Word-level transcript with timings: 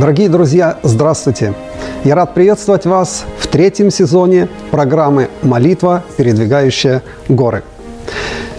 Дорогие 0.00 0.30
друзья, 0.30 0.78
здравствуйте! 0.82 1.52
Я 2.04 2.14
рад 2.14 2.32
приветствовать 2.32 2.86
вас 2.86 3.26
в 3.38 3.46
третьем 3.48 3.90
сезоне 3.90 4.48
программы 4.70 5.28
«Молитва, 5.42 6.04
передвигающая 6.16 7.02
горы». 7.28 7.62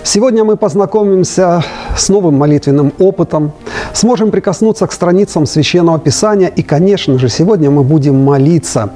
Сегодня 0.04 0.43
мы 0.43 0.55
познакомимся 0.55 1.63
с 1.97 2.09
новым 2.09 2.35
молитвенным 2.35 2.93
опытом, 2.99 3.54
сможем 3.91 4.29
прикоснуться 4.29 4.85
к 4.85 4.91
страницам 4.91 5.47
Священного 5.47 5.97
Писания 5.97 6.47
и, 6.47 6.62
конечно 6.62 7.17
же, 7.17 7.28
сегодня 7.28 7.71
мы 7.71 7.83
будем 7.83 8.23
молиться 8.23 8.92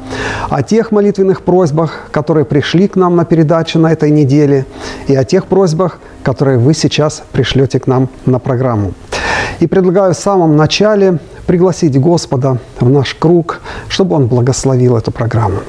о 0.47 0.61
тех 0.61 0.91
молитвенных 0.91 1.41
просьбах, 1.41 2.09
которые 2.11 2.45
пришли 2.45 2.87
к 2.87 2.95
нам 2.95 3.15
на 3.15 3.25
передачу 3.25 3.79
на 3.79 3.91
этой 3.91 4.11
неделе, 4.11 4.67
и 5.07 5.15
о 5.15 5.23
тех 5.23 5.47
просьбах, 5.47 5.97
которые 6.21 6.59
вы 6.59 6.75
сейчас 6.75 7.23
пришлете 7.31 7.79
к 7.79 7.87
нам 7.87 8.07
на 8.27 8.37
программу. 8.37 8.93
И 9.59 9.67
предлагаю 9.67 10.13
в 10.13 10.17
самом 10.17 10.55
начале 10.55 11.19
пригласить 11.45 11.99
Господа 11.99 12.57
в 12.79 12.89
наш 12.89 13.13
круг, 13.15 13.61
чтобы 13.87 14.15
Он 14.15 14.27
благословил 14.27 14.97
эту 14.97 15.11
программу. 15.11 15.59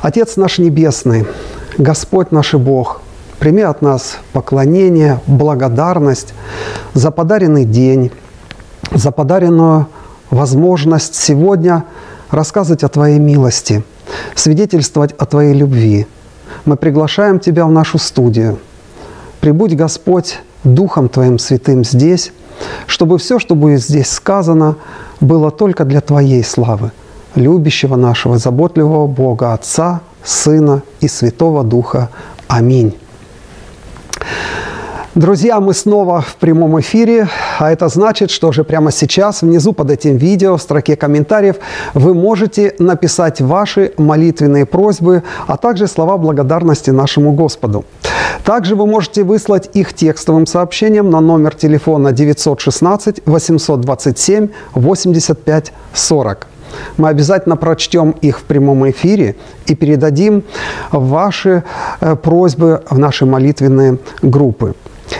Отец 0.00 0.36
наш 0.36 0.58
Небесный, 0.58 1.26
Господь 1.78 2.32
наш 2.32 2.54
и 2.54 2.56
Бог, 2.56 3.00
прими 3.38 3.62
от 3.62 3.82
нас 3.82 4.18
поклонение, 4.32 5.20
благодарность 5.26 6.34
за 6.94 7.10
подаренный 7.10 7.64
день, 7.64 8.10
за 8.92 9.12
подаренную 9.12 9.86
возможность 10.30 11.14
сегодня 11.14 11.84
рассказывать 12.30 12.82
о 12.82 12.88
Твоей 12.88 13.18
милости, 13.18 13.84
свидетельствовать 14.34 15.12
о 15.18 15.26
Твоей 15.26 15.54
любви. 15.54 16.06
Мы 16.64 16.76
приглашаем 16.76 17.38
Тебя 17.38 17.66
в 17.66 17.70
нашу 17.70 17.98
студию. 17.98 18.58
Прибудь, 19.40 19.76
Господь, 19.76 20.38
Духом 20.64 21.08
Твоим 21.08 21.38
Святым 21.38 21.84
здесь, 21.84 22.32
чтобы 22.86 23.18
все, 23.18 23.38
что 23.38 23.54
будет 23.54 23.82
здесь 23.82 24.10
сказано, 24.10 24.76
было 25.20 25.50
только 25.50 25.84
для 25.84 26.00
Твоей 26.00 26.44
славы, 26.44 26.92
любящего 27.34 27.96
нашего, 27.96 28.38
заботливого 28.38 29.06
Бога, 29.06 29.52
Отца, 29.52 30.00
Сына 30.24 30.82
и 31.00 31.08
Святого 31.08 31.64
Духа. 31.64 32.08
Аминь. 32.48 32.94
Друзья, 35.14 35.60
мы 35.60 35.74
снова 35.74 36.22
в 36.22 36.36
прямом 36.36 36.80
эфире, 36.80 37.28
а 37.58 37.70
это 37.70 37.88
значит, 37.88 38.30
что 38.30 38.48
уже 38.48 38.64
прямо 38.64 38.90
сейчас 38.90 39.42
внизу 39.42 39.74
под 39.74 39.90
этим 39.90 40.16
видео 40.16 40.56
в 40.56 40.62
строке 40.62 40.96
комментариев 40.96 41.56
вы 41.92 42.14
можете 42.14 42.74
написать 42.78 43.42
ваши 43.42 43.92
молитвенные 43.98 44.64
просьбы, 44.64 45.22
а 45.46 45.58
также 45.58 45.86
слова 45.86 46.16
благодарности 46.16 46.88
нашему 46.88 47.32
Господу. 47.32 47.84
Также 48.42 48.74
вы 48.74 48.86
можете 48.86 49.22
выслать 49.22 49.68
их 49.74 49.92
текстовым 49.92 50.46
сообщением 50.46 51.10
на 51.10 51.20
номер 51.20 51.54
телефона 51.54 52.12
916 52.12 53.20
827 53.26 54.48
85 54.72 55.72
40. 55.92 56.46
Мы 56.96 57.10
обязательно 57.10 57.56
прочтем 57.56 58.12
их 58.22 58.38
в 58.38 58.44
прямом 58.44 58.88
эфире 58.88 59.36
и 59.66 59.74
передадим 59.74 60.42
ваши 60.90 61.64
э, 62.00 62.16
просьбы 62.16 62.82
в 62.88 62.98
наши 62.98 63.26
молитвенные 63.26 63.98
группы. 64.22 64.74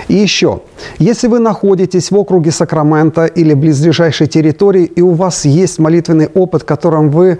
И 0.08 0.14
еще, 0.14 0.60
если 0.98 1.28
вы 1.28 1.38
находитесь 1.38 2.10
в 2.10 2.16
округе 2.16 2.50
Сакрамента 2.50 3.26
или 3.26 3.54
близлежащей 3.54 4.26
территории, 4.26 4.84
и 4.84 5.02
у 5.02 5.12
вас 5.12 5.44
есть 5.44 5.78
молитвенный 5.78 6.28
опыт, 6.34 6.64
которым 6.64 7.10
вы 7.10 7.38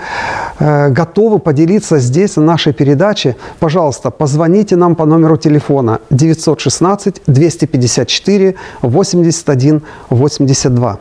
э, 0.59 0.89
готовы 0.91 1.39
поделиться 1.39 1.99
здесь, 1.99 2.37
на 2.37 2.43
нашей 2.43 2.73
передаче, 2.73 3.37
пожалуйста, 3.61 4.11
позвоните 4.11 4.77
нам 4.77 4.95
по 4.95 5.07
номеру 5.07 5.37
телефона 5.37 5.99
916 6.11 7.23
254 7.27 8.55
81 8.83 9.83
82. 10.11 10.99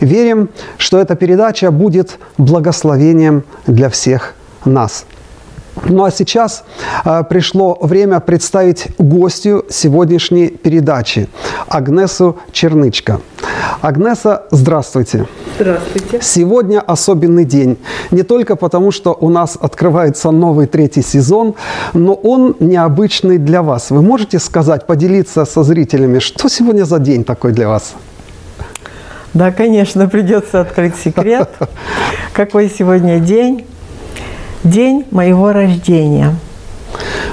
Верим, 0.00 0.48
что 0.78 0.98
эта 0.98 1.14
передача 1.14 1.70
будет 1.70 2.18
благословением 2.38 3.42
для 3.66 3.88
всех 3.88 4.34
нас. 4.64 5.04
Ну 5.84 6.04
а 6.04 6.10
сейчас 6.10 6.64
э, 7.04 7.24
пришло 7.28 7.76
время 7.80 8.20
представить 8.20 8.88
гостью 8.98 9.64
сегодняшней 9.68 10.48
передачи 10.48 11.28
Агнесу 11.68 12.36
Чернычко. 12.52 13.20
Агнеса, 13.82 14.44
здравствуйте. 14.50 15.26
Здравствуйте. 15.58 16.20
Сегодня 16.22 16.80
особенный 16.80 17.44
день. 17.44 17.76
Не 18.10 18.22
только 18.22 18.56
потому, 18.56 18.92
что 18.92 19.16
у 19.20 19.28
нас 19.28 19.58
открывается 19.60 20.30
новый 20.30 20.66
третий 20.66 21.02
сезон, 21.02 21.54
но 21.92 22.14
он 22.14 22.56
необычный 22.60 23.38
для 23.38 23.62
вас. 23.62 23.90
Вы 23.90 24.02
можете 24.02 24.38
сказать, 24.38 24.86
поделиться 24.86 25.44
со 25.44 25.62
зрителями, 25.62 26.18
что 26.18 26.48
сегодня 26.48 26.84
за 26.84 26.98
день 26.98 27.24
такой 27.24 27.52
для 27.52 27.68
вас? 27.68 27.94
Да, 29.34 29.50
конечно, 29.50 30.08
придется 30.08 30.60
открыть 30.60 30.94
секрет. 30.96 31.50
Какой 32.32 32.70
сегодня 32.70 33.18
день? 33.18 33.66
День 34.64 35.04
моего 35.10 35.52
рождения. 35.52 36.34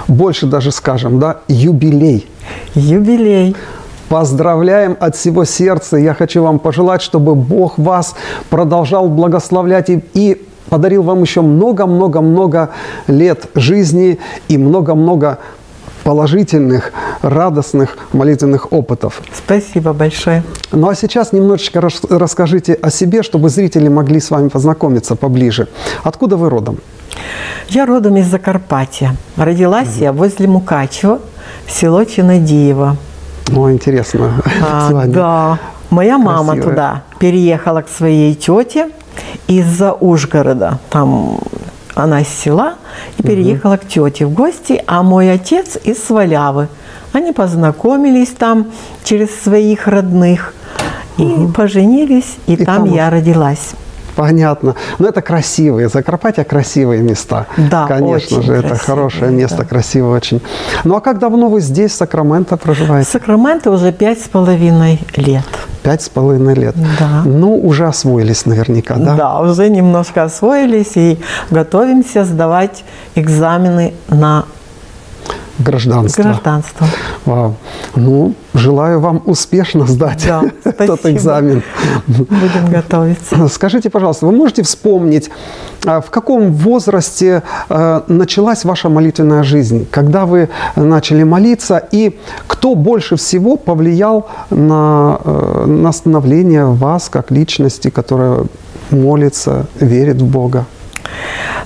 Больше 0.10 0.48
даже 0.48 0.72
скажем, 0.72 1.18
да, 1.18 1.38
юбилей. 1.48 2.28
Юбилей. 2.76 3.56
Поздравляем 4.10 4.98
от 5.00 5.16
всего 5.16 5.46
сердца. 5.46 5.96
Я 5.96 6.14
хочу 6.14 6.44
вам 6.44 6.60
пожелать, 6.60 7.02
чтобы 7.02 7.34
Бог 7.36 7.78
вас 7.78 8.16
продолжал 8.50 9.08
благословлять 9.08 9.90
и, 9.90 10.04
и 10.14 10.46
подарил 10.70 11.04
вам 11.04 11.22
еще 11.22 11.40
много-много-много 11.40 12.72
лет 13.08 13.46
жизни 13.56 14.20
и 14.50 14.58
много-много 14.58 15.40
положительных, 16.04 16.92
радостных 17.22 17.98
молитвенных 18.12 18.74
опытов. 18.74 19.22
Спасибо 19.34 19.94
большое. 19.94 20.44
Ну 20.74 20.90
а 20.90 20.96
сейчас 20.96 21.32
немножечко 21.32 21.80
расскажите 22.10 22.74
о 22.74 22.90
себе, 22.90 23.24
чтобы 23.24 23.48
зрители 23.48 23.88
могли 23.88 24.20
с 24.20 24.32
вами 24.32 24.50
познакомиться 24.50 25.16
поближе. 25.16 25.70
Откуда 26.04 26.36
вы 26.36 26.50
родом? 26.50 26.80
Я 27.70 27.86
родом 27.86 28.18
из 28.18 28.28
Закарпатья. 28.28 29.16
Родилась 29.38 29.96
угу. 29.96 30.04
я 30.04 30.14
возле 30.14 30.48
Мукачева, 30.48 31.20
село 31.68 32.04
Чинадиево. 32.04 32.98
Ну, 33.48 33.72
интересно. 33.72 34.42
А, 34.62 35.06
да. 35.08 35.60
Моя 35.90 36.18
мама 36.18 36.54
Красивая. 36.54 36.70
туда 36.70 37.04
переехала 37.20 37.82
к 37.82 37.90
своей 37.90 38.34
тете 38.34 38.90
из-за 39.48 39.92
Ужгорода. 39.94 40.80
Там 40.90 41.40
она 41.96 42.22
из 42.22 42.30
села 42.30 42.76
и 43.18 43.24
переехала 43.24 43.74
угу. 43.74 43.82
к 43.82 43.88
тете 43.88 44.26
в 44.26 44.34
гости, 44.34 44.82
а 44.88 45.04
мой 45.04 45.32
отец 45.32 45.78
из 45.84 46.04
Свалявы. 46.04 46.68
Они 47.14 47.34
познакомились 47.34 48.30
там 48.30 48.68
через 49.04 49.30
своих 49.42 49.88
родных 49.88 50.54
и 51.18 51.24
угу. 51.24 51.54
поженились, 51.54 52.38
и, 52.48 52.54
и 52.54 52.58
там, 52.58 52.86
там 52.86 52.94
я 52.94 53.10
родилась. 53.10 53.72
Понятно. 54.16 54.76
Но 55.00 55.08
это 55.08 55.22
красивые. 55.22 55.90
Закарпатье 55.90 56.44
красивые 56.44 57.02
места. 57.02 57.48
Да, 57.58 57.86
Конечно 57.88 58.38
очень 58.38 58.46
же, 58.48 58.54
это 58.54 58.76
хорошее 58.76 59.32
место, 59.32 59.58
да. 59.60 59.66
красивое 59.66 60.18
очень. 60.18 60.42
Ну 60.84 60.96
а 60.96 61.02
как 61.02 61.20
давно 61.20 61.50
вы 61.50 61.62
здесь, 61.62 61.92
в 61.92 61.96
Сакраменто, 61.96 62.58
проживаете? 62.58 63.10
В 63.10 63.12
Сакраменто 63.12 63.72
уже 63.72 63.92
пять 63.92 64.22
с 64.22 64.28
половиной 64.28 65.00
лет. 65.16 65.46
Пять 65.84 66.04
с 66.04 66.10
половиной 66.10 66.54
лет. 66.56 66.76
Да. 67.00 67.24
Ну, 67.26 67.56
уже 67.58 67.88
освоились 67.88 68.46
наверняка, 68.46 68.96
да? 68.96 69.16
Да, 69.16 69.40
уже 69.40 69.70
немножко 69.70 70.24
освоились 70.24 70.96
и 70.96 71.20
готовимся 71.50 72.24
сдавать 72.24 72.84
экзамены 73.16 73.94
на 74.08 74.46
Гражданство. 75.64 76.24
Гражданство. 76.24 76.88
Вау. 77.26 77.56
Ну, 77.96 78.34
желаю 78.54 79.00
вам 79.00 79.22
успешно 79.26 79.86
сдать 79.86 80.26
да, 80.28 80.44
этот 80.64 81.06
экзамен. 81.06 81.64
Будем 82.08 82.70
готовиться. 82.70 83.48
Скажите, 83.48 83.90
пожалуйста, 83.90 84.26
вы 84.26 84.32
можете 84.32 84.64
вспомнить, 84.64 85.30
а, 85.86 86.02
в 86.02 86.10
каком 86.10 86.52
возрасте 86.54 87.44
а, 87.70 88.04
началась 88.08 88.66
ваша 88.66 88.90
молитвенная 88.90 89.44
жизнь? 89.44 89.88
Когда 89.90 90.26
вы 90.26 90.50
начали 90.76 91.24
молиться? 91.24 91.78
И 91.92 92.20
кто 92.48 92.76
больше 92.76 93.16
всего 93.16 93.58
повлиял 93.58 94.30
на, 94.50 95.20
э, 95.24 95.66
на 95.68 95.92
становление 95.92 96.66
вас 96.66 97.10
как 97.10 97.32
личности, 97.32 97.90
которая 97.90 98.46
молится, 98.92 99.66
верит 99.80 100.22
в 100.22 100.26
Бога? 100.26 100.66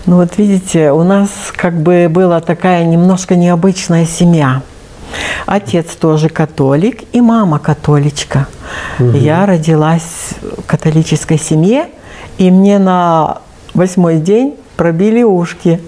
Ну 0.05 0.17
вот 0.17 0.37
видите, 0.37 0.91
у 0.91 1.03
нас 1.03 1.29
как 1.55 1.73
бы 1.73 2.07
была 2.09 2.39
такая 2.39 2.85
немножко 2.85 3.35
необычная 3.35 4.05
семья. 4.05 4.61
Отец 5.45 5.95
тоже 5.95 6.29
католик 6.29 7.03
и 7.13 7.21
мама 7.21 7.59
католичка. 7.59 8.47
Угу. 8.99 9.11
Я 9.11 9.45
родилась 9.45 10.31
в 10.41 10.63
католической 10.65 11.37
семье, 11.37 11.87
и 12.37 12.51
мне 12.51 12.79
на 12.79 13.39
восьмой 13.73 14.17
день 14.17 14.55
пробили 14.75 15.23
ушки. 15.23 15.79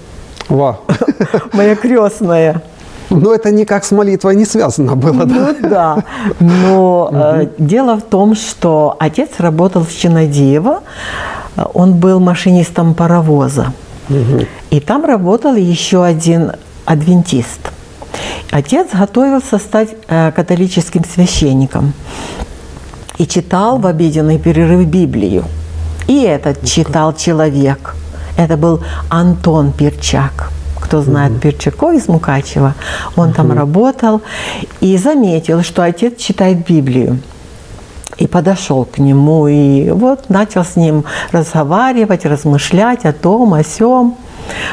Вау. 0.50 0.78
Моя 1.54 1.76
крестная. 1.76 2.62
Но 3.10 3.34
это 3.34 3.52
никак 3.52 3.86
с 3.86 3.92
молитвой 3.92 4.36
не 4.36 4.46
связано 4.46 4.96
было, 4.96 5.26
да? 5.26 5.56
Ну 5.62 5.70
да. 5.70 6.04
Но 6.40 7.10
э, 7.12 7.48
дело 7.58 7.96
в 7.96 8.02
том, 8.02 8.36
что 8.36 8.96
отец 9.00 9.30
работал 9.38 9.84
в 9.84 9.96
Чинадиево, 9.96 10.82
он 11.74 11.94
был 11.94 12.20
машинистом 12.20 12.94
паровоза. 12.94 13.74
И 14.70 14.80
там 14.80 15.06
работал 15.06 15.56
еще 15.56 16.04
один 16.04 16.54
адвентист. 16.86 17.72
Отец 18.52 18.88
готовился 18.94 19.58
стать 19.58 19.90
э, 20.08 20.32
католическим 20.32 21.04
священником 21.04 21.94
и 23.18 23.28
читал 23.28 23.78
в 23.80 23.86
обеденный 23.86 24.40
перерыв 24.40 24.88
Библию. 24.88 25.44
И 26.08 26.22
этот 26.22 26.64
читал 26.66 27.14
человек. 27.14 27.96
Это 28.38 28.56
был 28.56 28.82
Антон 29.10 29.74
Перчак. 29.74 30.52
Кто 30.80 31.02
знает 31.02 31.34
mm 31.34 31.40
Перчаков 31.40 31.94
из 31.94 32.08
Мукачева, 32.08 32.76
он 33.18 33.30
mm 33.30 33.34
там 33.34 33.52
работал 33.52 34.22
и 34.80 34.96
заметил, 34.98 35.64
что 35.64 35.84
отец 35.84 36.18
читает 36.18 36.66
Библию. 36.66 37.20
И 38.18 38.26
подошел 38.26 38.86
к 38.86 38.98
нему, 38.98 39.48
и 39.48 39.92
вот 39.92 40.30
начал 40.30 40.64
с 40.64 40.76
ним 40.76 41.04
разговаривать, 41.32 42.26
размышлять 42.26 43.06
о 43.06 43.14
том, 43.14 43.54
о 43.54 43.64
сем. 43.64 44.16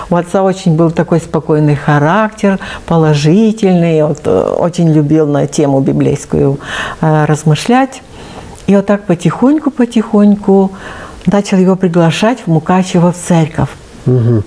У 0.09 0.17
отца 0.17 0.43
очень 0.43 0.77
был 0.77 0.91
такой 0.91 1.21
спокойный 1.21 1.75
характер, 1.75 2.59
положительный, 2.87 4.05
вот, 4.05 4.21
э, 4.25 4.57
очень 4.59 4.93
любил 4.93 5.27
на 5.27 5.47
тему 5.47 5.81
библейскую 5.81 6.59
э, 7.01 7.25
размышлять. 7.25 8.03
И 8.67 8.77
вот 8.77 8.87
так 8.87 9.05
потихоньку-потихоньку 9.05 10.71
начал 11.27 11.59
его 11.59 11.77
приглашать 11.77 12.39
в 12.47 12.47
Мукачево 12.47 13.13
в 13.13 13.17
церковь. 13.17 13.69
Угу. 14.07 14.43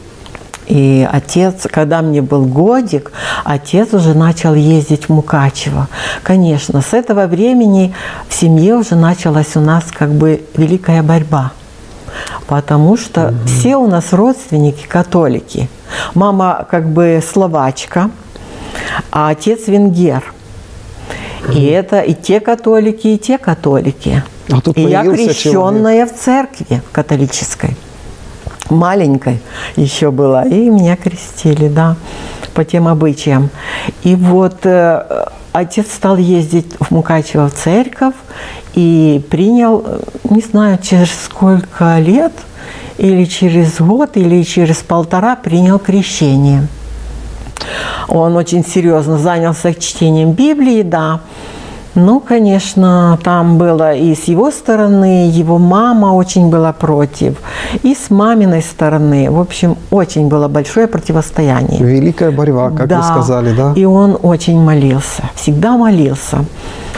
И 0.68 1.08
отец, 1.10 1.66
когда 1.72 2.02
мне 2.02 2.22
был 2.22 2.46
годик, 2.46 3.12
отец 3.46 3.94
уже 3.94 4.14
начал 4.14 4.54
ездить 4.54 5.06
в 5.06 5.10
Мукачево. 5.10 5.88
Конечно, 6.24 6.82
с 6.82 6.94
этого 6.94 7.28
времени 7.28 7.94
в 8.28 8.34
семье 8.34 8.76
уже 8.76 8.96
началась 8.96 9.56
у 9.56 9.62
нас 9.62 9.86
как 9.92 10.12
бы 10.12 10.44
великая 10.56 11.04
борьба. 11.04 11.52
Потому 12.48 12.98
что 12.98 13.28
угу. 13.28 13.36
все 13.46 13.78
у 13.78 13.88
нас 13.88 14.12
родственники 14.12 14.86
католики. 14.88 15.70
Мама 16.14 16.66
как 16.70 16.90
бы 16.90 17.24
словачка, 17.26 18.10
а 19.12 19.30
отец 19.30 19.68
венгер. 19.68 20.34
И 21.54 21.66
это 21.66 22.02
и 22.02 22.14
те 22.14 22.40
католики, 22.42 23.08
и 23.08 23.18
те 23.18 23.38
католики. 23.38 24.22
А 24.52 24.60
тут 24.60 24.78
и 24.78 24.82
я 24.82 25.04
крещенная 25.04 26.06
человек. 26.06 26.14
в 26.14 26.20
церкви 26.20 26.82
католической. 26.92 27.78
Маленькой 28.70 29.40
еще 29.76 30.12
была. 30.12 30.44
И 30.44 30.70
меня 30.70 30.96
крестили, 30.96 31.68
да, 31.68 31.96
по 32.54 32.64
тем 32.64 32.88
обычаям. 32.88 33.50
И 34.04 34.16
вот 34.16 34.66
э, 34.66 35.26
отец 35.54 35.88
стал 35.94 36.18
ездить 36.18 36.74
в 36.80 36.92
Мукачево 36.92 37.50
в 37.50 37.54
церковь 37.54 38.16
и 38.74 39.24
принял, 39.30 39.84
э, 39.86 40.00
не 40.30 40.42
знаю, 40.42 40.80
через 40.82 41.12
сколько 41.26 41.98
лет, 42.00 42.34
или 42.98 43.26
через 43.26 43.80
год, 43.80 44.18
или 44.18 44.44
через 44.44 44.78
полтора 44.78 45.36
принял 45.36 45.80
крещение. 45.80 46.68
Он 48.08 48.36
очень 48.36 48.66
серьезно 48.66 49.18
занялся 49.18 49.74
чтением 49.74 50.32
Библии, 50.32 50.82
да. 50.82 51.22
Ну, 51.98 52.20
конечно, 52.20 53.18
там 53.24 53.58
было 53.58 53.96
и 53.96 54.14
с 54.14 54.26
его 54.26 54.52
стороны, 54.52 55.32
его 55.32 55.58
мама 55.58 56.14
очень 56.14 56.52
была 56.52 56.72
против, 56.72 57.42
и 57.82 57.96
с 57.96 58.12
маминой 58.12 58.62
стороны. 58.62 59.32
В 59.32 59.40
общем, 59.40 59.76
очень 59.90 60.28
было 60.28 60.48
большое 60.48 60.86
противостояние. 60.86 61.84
Великая 61.84 62.30
борьба, 62.30 62.70
как 62.70 62.88
да. 62.88 62.98
вы 62.98 63.04
сказали, 63.04 63.56
да? 63.56 63.74
И 63.76 63.86
он 63.86 64.16
очень 64.22 64.60
молился, 64.60 65.24
всегда 65.34 65.76
молился. 65.76 66.46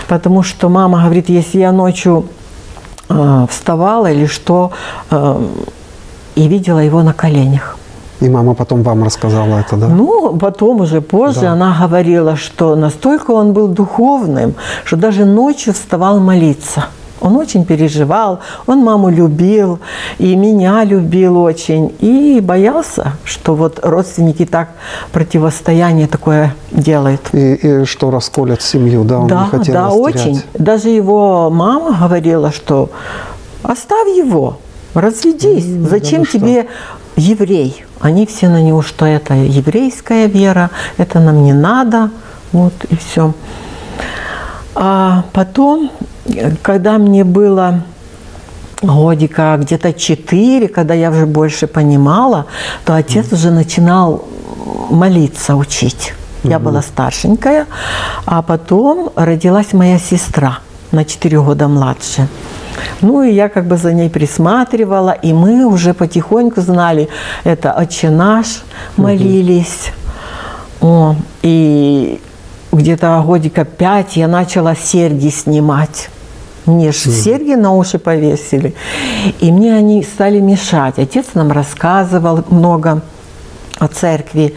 Потому 0.10 0.44
что 0.44 0.68
мама 0.68 1.04
говорит, 1.04 1.30
если 1.30 1.60
я 1.60 1.72
ночью 1.72 2.26
э, 3.08 3.46
вставала 3.50 4.12
или 4.12 4.26
что, 4.26 4.72
э, 5.12 5.48
и 6.36 6.48
видела 6.50 6.80
его 6.80 7.04
на 7.04 7.14
коленях. 7.14 7.78
И 8.22 8.30
мама 8.30 8.54
потом 8.54 8.84
вам 8.84 9.04
рассказала 9.04 9.60
это, 9.60 9.78
да? 9.78 9.88
Ну, 9.88 10.38
потом 10.38 10.82
уже 10.82 11.02
позже 11.02 11.42
да. 11.42 11.54
она 11.54 11.78
говорила, 11.82 12.36
что 12.36 12.76
настолько 12.76 13.32
он 13.32 13.54
был 13.54 13.68
духовным, 13.68 14.56
что 14.84 14.98
даже 14.98 15.26
ночью 15.26 15.74
вставал 15.74 16.20
молиться. 16.20 16.86
Он 17.22 17.36
очень 17.36 17.66
переживал, 17.66 18.40
он 18.66 18.80
маму 18.84 19.10
любил, 19.10 19.80
и 20.20 20.36
меня 20.36 20.84
любил 20.86 21.38
очень, 21.38 21.94
и 22.00 22.40
боялся, 22.42 23.14
что 23.26 23.56
вот 23.56 23.80
родственники 23.84 24.46
так 24.46 24.70
противостояние 25.12 26.08
такое 26.08 26.56
делают. 26.72 27.22
И, 27.34 27.54
и 27.56 27.86
что 27.86 28.12
расколят 28.12 28.62
семью, 28.62 29.04
да, 29.04 29.20
он 29.20 29.28
да, 29.28 29.44
не 29.44 29.50
хотел 29.50 29.74
Да, 29.74 29.90
очень. 29.90 30.42
Даже 30.54 30.90
его 30.90 31.50
мама 31.50 31.98
говорила, 32.00 32.52
что 32.52 32.90
оставь 33.64 34.08
его, 34.16 34.58
разведись, 34.94 35.66
mm, 35.66 35.90
зачем 35.90 36.24
да 36.24 36.32
тебе 36.32 36.68
еврей? 37.18 37.86
Они 38.02 38.26
все 38.26 38.50
на 38.50 38.62
него, 38.62 38.82
что 38.82 39.06
это 39.06 39.34
еврейская 39.34 40.28
вера, 40.28 40.70
это 40.98 41.20
нам 41.20 41.44
не 41.44 41.54
надо, 41.54 42.10
вот 42.52 42.74
и 42.90 42.96
все. 42.96 43.34
А 44.76 45.24
потом, 45.34 45.92
когда 46.62 46.98
мне 46.98 47.24
было 47.24 47.82
годика 48.82 49.58
где-то 49.60 49.94
четыре, 49.94 50.68
когда 50.68 50.94
я 50.94 51.12
уже 51.12 51.26
больше 51.26 51.68
понимала, 51.68 52.46
то 52.86 52.96
отец 52.96 53.28
mm. 53.28 53.34
уже 53.34 53.52
начинал 53.52 54.24
молиться, 54.90 55.56
учить. 55.56 56.14
Я 56.44 56.56
mm-hmm. 56.56 56.60
была 56.60 56.82
старшенькая, 56.82 57.66
а 58.26 58.42
потом 58.42 59.12
родилась 59.16 59.74
моя 59.74 60.00
сестра 60.00 60.60
на 60.92 61.04
4 61.04 61.42
года 61.42 61.68
младше. 61.68 62.28
Ну 63.02 63.24
и 63.24 63.32
я 63.32 63.50
как 63.50 63.66
бы 63.66 63.78
за 63.78 63.94
ней 63.94 64.10
присматривала, 64.10 65.12
и 65.12 65.34
мы 65.34 65.66
уже 65.66 65.94
потихоньку 65.94 66.62
знали, 66.62 67.10
это 67.44 67.74
«Отче 67.74 68.10
наш» 68.10 68.64
молились. 68.98 69.92
Угу. 70.82 70.88
О, 70.88 71.16
и 71.42 72.22
где-то 72.72 73.22
годика 73.26 73.66
пять 73.66 74.16
я 74.16 74.28
начала 74.28 74.76
серьги 74.76 75.30
снимать. 75.30 76.10
Мне 76.66 76.92
же 76.92 77.10
серьги 77.10 77.56
на 77.56 77.74
уши 77.74 77.98
повесили. 77.98 78.76
И 79.40 79.52
мне 79.52 79.76
они 79.76 80.04
стали 80.04 80.40
мешать. 80.40 81.00
Отец 81.00 81.28
нам 81.34 81.52
рассказывал 81.52 82.44
много 82.50 83.02
о 83.80 83.88
церкви. 83.88 84.54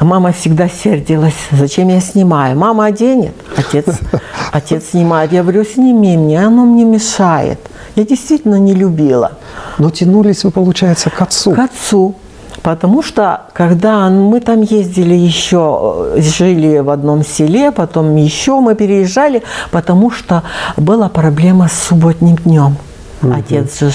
Мама 0.00 0.32
всегда 0.32 0.68
сердилась, 0.68 1.48
зачем 1.50 1.88
я 1.88 2.00
снимаю. 2.00 2.58
Мама 2.58 2.86
оденет, 2.86 3.34
отец, 3.56 3.86
отец 4.52 4.90
снимает. 4.90 5.32
Я 5.32 5.42
говорю, 5.42 5.64
сними 5.64 6.16
мне, 6.16 6.44
оно 6.44 6.64
мне 6.64 6.84
мешает. 6.84 7.58
Я 7.94 8.04
действительно 8.04 8.56
не 8.56 8.74
любила. 8.74 9.32
Но 9.78 9.90
тянулись 9.90 10.44
вы, 10.44 10.50
получается, 10.50 11.08
к 11.08 11.22
отцу. 11.22 11.52
К 11.52 11.60
отцу. 11.60 12.14
Потому 12.62 13.02
что, 13.02 13.42
когда 13.52 14.10
мы 14.10 14.40
там 14.40 14.60
ездили 14.60 15.14
еще, 15.14 16.14
жили 16.16 16.78
в 16.78 16.90
одном 16.90 17.24
селе, 17.24 17.70
потом 17.70 18.16
еще 18.16 18.60
мы 18.60 18.74
переезжали, 18.74 19.42
потому 19.70 20.10
что 20.10 20.42
была 20.76 21.08
проблема 21.08 21.68
с 21.68 21.88
субботним 21.88 22.36
днем. 22.36 22.76
Угу. 23.22 23.32
Отец 23.32 23.80
же 23.80 23.92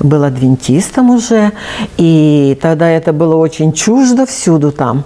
был 0.00 0.24
адвентистом 0.24 1.10
уже, 1.10 1.52
и 1.98 2.58
тогда 2.60 2.88
это 2.88 3.12
было 3.12 3.36
очень 3.36 3.72
чуждо 3.72 4.26
всюду 4.26 4.72
там. 4.72 5.04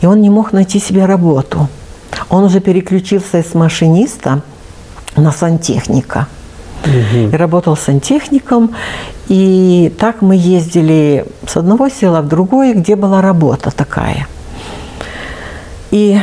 И 0.00 0.06
он 0.06 0.20
не 0.20 0.30
мог 0.30 0.52
найти 0.52 0.80
себе 0.80 1.06
работу. 1.06 1.68
Он 2.28 2.44
уже 2.44 2.60
переключился 2.60 3.42
с 3.42 3.54
машиниста 3.54 4.42
на 5.16 5.32
сантехника. 5.32 6.26
Угу. 6.84 7.30
И 7.32 7.36
работал 7.36 7.76
сантехником. 7.76 8.74
И 9.28 9.92
так 9.98 10.22
мы 10.22 10.36
ездили 10.36 11.24
с 11.46 11.56
одного 11.56 11.88
села 11.88 12.22
в 12.22 12.28
другое, 12.28 12.74
где 12.74 12.96
была 12.96 13.22
работа 13.22 13.70
такая. 13.70 14.26
И 15.90 16.18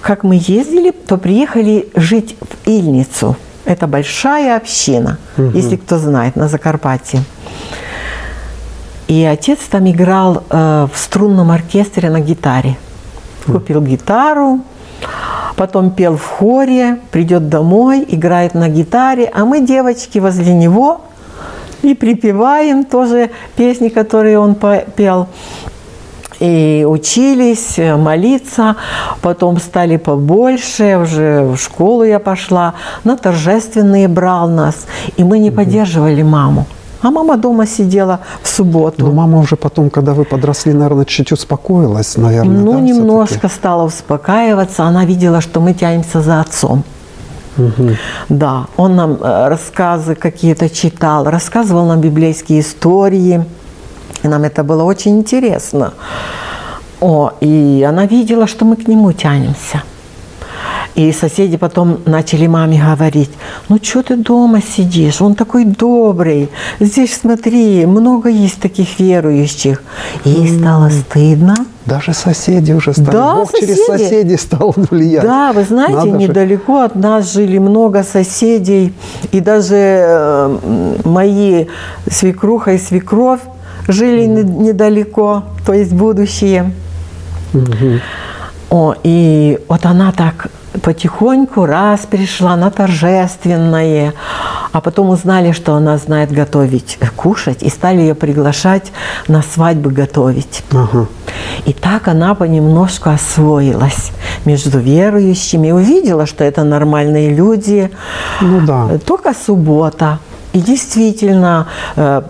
как 0.00 0.22
мы 0.22 0.36
ездили, 0.36 0.90
то 0.90 1.18
приехали 1.18 1.88
жить 1.94 2.36
в 2.40 2.68
Ильницу– 2.68 3.36
это 3.64 3.86
большая 3.86 4.56
община, 4.56 5.18
угу. 5.36 5.50
если 5.54 5.76
кто 5.76 5.98
знает, 5.98 6.36
на 6.36 6.48
Закарпатье. 6.48 7.22
И 9.10 9.24
отец 9.24 9.58
там 9.68 9.90
играл 9.90 10.44
э, 10.50 10.86
в 10.92 10.96
струнном 10.96 11.50
оркестре 11.50 12.10
на 12.10 12.20
гитаре. 12.20 12.76
Купил 13.44 13.82
гитару, 13.82 14.60
потом 15.56 15.90
пел 15.90 16.16
в 16.16 16.24
хоре, 16.24 17.00
придет 17.10 17.48
домой, 17.48 18.04
играет 18.06 18.54
на 18.54 18.68
гитаре, 18.68 19.28
а 19.34 19.44
мы, 19.44 19.66
девочки, 19.66 20.20
возле 20.20 20.54
него 20.54 21.00
и 21.82 21.96
припеваем 21.96 22.84
тоже 22.84 23.30
песни, 23.56 23.88
которые 23.88 24.38
он 24.38 24.54
пел 24.94 25.26
и 26.38 26.86
учились 26.88 27.80
э, 27.80 27.96
молиться, 27.96 28.76
потом 29.22 29.58
стали 29.58 29.96
побольше, 29.96 30.98
уже 31.02 31.42
в 31.42 31.56
школу 31.56 32.04
я 32.04 32.20
пошла, 32.20 32.74
на 33.02 33.16
торжественные 33.16 34.06
брал 34.06 34.48
нас, 34.48 34.86
и 35.16 35.24
мы 35.24 35.40
не 35.40 35.50
поддерживали 35.50 36.22
маму. 36.22 36.66
А 37.02 37.10
мама 37.10 37.36
дома 37.36 37.66
сидела 37.66 38.20
в 38.42 38.48
субботу. 38.48 39.06
Но 39.06 39.12
мама 39.12 39.38
уже 39.38 39.56
потом, 39.56 39.90
когда 39.90 40.12
вы 40.12 40.24
подросли, 40.24 40.72
наверное, 40.72 41.04
чуть 41.04 41.32
успокоилась, 41.32 42.16
наверное. 42.16 42.60
Ну, 42.60 42.72
да, 42.72 42.80
немножко 42.80 43.48
стала 43.48 43.84
успокаиваться. 43.84 44.84
Она 44.84 45.04
видела, 45.04 45.40
что 45.40 45.60
мы 45.60 45.74
тянемся 45.74 46.20
за 46.20 46.40
отцом. 46.40 46.84
Угу. 47.58 47.96
Да, 48.28 48.66
он 48.76 48.96
нам 48.96 49.18
э, 49.20 49.48
рассказы 49.48 50.14
какие-то 50.14 50.68
читал, 50.68 51.24
рассказывал 51.24 51.86
нам 51.86 52.00
библейские 52.00 52.60
истории. 52.60 53.44
И 54.22 54.28
нам 54.28 54.44
это 54.44 54.62
было 54.62 54.84
очень 54.84 55.18
интересно. 55.18 55.92
О, 57.00 57.32
и 57.40 57.86
она 57.88 58.06
видела, 58.06 58.46
что 58.46 58.64
мы 58.64 58.76
к 58.76 58.88
нему 58.88 59.12
тянемся. 59.12 59.82
И 60.96 61.12
соседи 61.12 61.56
потом 61.56 61.98
начали 62.04 62.46
маме 62.48 62.82
говорить, 62.82 63.30
ну 63.68 63.78
что 63.82 64.02
ты 64.02 64.16
дома 64.16 64.60
сидишь, 64.60 65.22
он 65.22 65.34
такой 65.34 65.64
добрый, 65.64 66.48
здесь 66.80 67.14
смотри, 67.14 67.86
много 67.86 68.28
есть 68.28 68.60
таких 68.60 68.98
верующих. 68.98 69.82
И 70.24 70.30
ей 70.30 70.58
стало 70.58 70.90
стыдно. 70.90 71.54
Даже 71.86 72.12
соседи 72.12 72.72
уже 72.72 72.92
стали. 72.92 73.10
Да, 73.10 73.34
Бог 73.36 73.50
соседи. 73.50 73.72
через 73.72 73.86
соседей 73.86 74.36
стал 74.36 74.74
влиять. 74.76 75.22
Да, 75.22 75.52
вы 75.52 75.64
знаете, 75.64 75.94
Надо 75.94 76.10
же. 76.10 76.16
недалеко 76.16 76.80
от 76.80 76.94
нас 76.94 77.32
жили 77.32 77.58
много 77.58 78.02
соседей, 78.02 78.92
и 79.32 79.40
даже 79.40 79.74
э, 79.76 80.96
мои 81.04 81.66
свекруха 82.10 82.72
и 82.72 82.78
свекровь 82.78 83.40
жили 83.88 84.26
не- 84.26 84.42
недалеко, 84.68 85.44
то 85.64 85.72
есть 85.72 85.92
будущие. 85.92 86.72
О, 88.70 88.94
и 89.02 89.58
вот 89.68 89.84
она 89.84 90.12
так 90.12 90.46
потихоньку 90.82 91.66
раз 91.66 92.06
пришла 92.08 92.56
на 92.56 92.70
торжественное, 92.70 94.14
а 94.72 94.80
потом 94.80 95.10
узнали, 95.10 95.50
что 95.50 95.74
она 95.74 95.98
знает 95.98 96.30
готовить, 96.30 96.96
э, 97.00 97.06
кушать, 97.16 97.64
и 97.64 97.68
стали 97.68 98.00
ее 98.00 98.14
приглашать 98.14 98.92
на 99.26 99.42
свадьбы 99.42 99.90
готовить. 99.90 100.62
Ага. 100.70 101.08
И 101.66 101.72
так 101.72 102.06
она 102.06 102.34
понемножку 102.36 103.10
освоилась 103.10 104.12
между 104.44 104.78
верующими, 104.78 105.72
увидела, 105.72 106.26
что 106.26 106.44
это 106.44 106.62
нормальные 106.62 107.34
люди. 107.34 107.90
Ну 108.40 108.60
да. 108.60 108.88
Э, 108.92 108.98
Только 108.98 109.34
суббота. 109.34 110.20
И 110.52 110.60
действительно 110.60 111.66
э, 111.96 112.22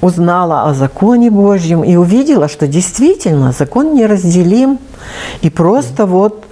узнала 0.00 0.64
о 0.64 0.74
законе 0.74 1.30
Божьем 1.30 1.82
и 1.82 1.96
увидела, 1.96 2.48
что 2.48 2.66
действительно 2.66 3.52
закон 3.52 3.94
неразделим. 3.94 4.78
И 5.40 5.50
просто 5.50 6.06
вот 6.06 6.44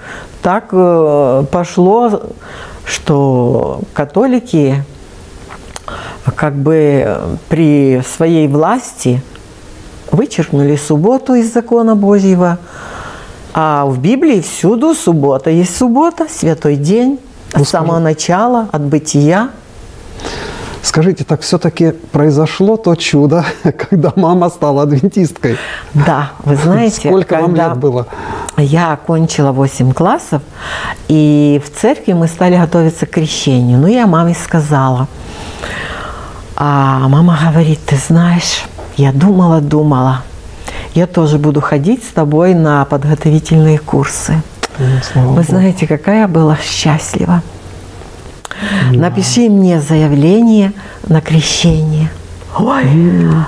так 0.43 0.69
э, 0.73 1.45
пошло, 1.51 2.23
что 2.85 3.81
католики 3.93 4.85
как 6.37 6.55
бы 6.55 7.39
при 7.49 8.03
своей 8.17 8.49
власти 8.49 9.23
вычеркнули 10.11 10.77
субботу 10.77 11.35
из 11.35 11.53
закона 11.53 11.95
Божьего. 11.97 12.59
А 13.53 13.85
в 13.87 13.99
Библии 13.99 14.41
всюду 14.41 14.95
суббота. 14.95 15.51
Есть 15.51 15.77
суббота, 15.77 16.27
святой 16.31 16.77
день, 16.77 17.19
Ну, 17.55 17.63
от 17.63 17.69
самого 17.69 17.99
начала, 17.99 18.69
от 18.71 18.83
бытия. 18.83 19.51
Скажите, 20.83 21.25
так 21.25 21.43
все-таки 21.43 21.93
произошло 22.13 22.77
то 22.77 22.95
чудо, 22.95 23.45
когда 23.91 24.13
мама 24.17 24.49
стала 24.49 24.83
адвентисткой. 24.83 25.57
Да, 25.95 26.33
вы 26.45 26.57
знаете, 26.57 27.01
Сколько 27.09 27.41
вам 27.41 27.55
лет 27.55 27.77
было? 27.77 28.07
Я 28.57 28.93
окончила 28.93 29.53
8 29.53 29.93
классов, 29.93 30.43
и 31.09 31.61
в 31.65 31.81
церкви 31.81 32.13
мы 32.13 32.29
стали 32.29 32.57
готовиться 32.57 33.07
к 33.07 33.11
крещению. 33.11 33.79
Ну, 33.79 33.87
я 33.87 34.07
маме 34.07 34.35
сказала. 34.35 35.07
А 36.57 37.09
мама 37.09 37.39
говорит, 37.51 37.81
ты 37.87 37.97
знаешь, 37.97 38.65
я 38.97 39.13
думала, 39.13 39.61
думала, 39.61 40.23
я 40.95 41.07
тоже 41.07 41.39
буду 41.39 41.61
ходить 41.61 42.05
с 42.05 42.09
тобой 42.09 42.55
на 42.55 42.85
подготовительные 42.85 43.79
курсы. 43.79 44.43
Ну, 44.79 44.87
слава 45.03 45.27
Вы 45.29 45.35
Богу. 45.37 45.47
знаете, 45.49 45.87
какая 45.87 46.21
я 46.21 46.29
была 46.29 46.57
счастлива. 46.57 47.43
Напиши 48.93 49.49
мне 49.49 49.81
заявление 49.81 50.73
на 51.07 51.21
крещение. 51.21 52.11
Ой, 52.59 52.85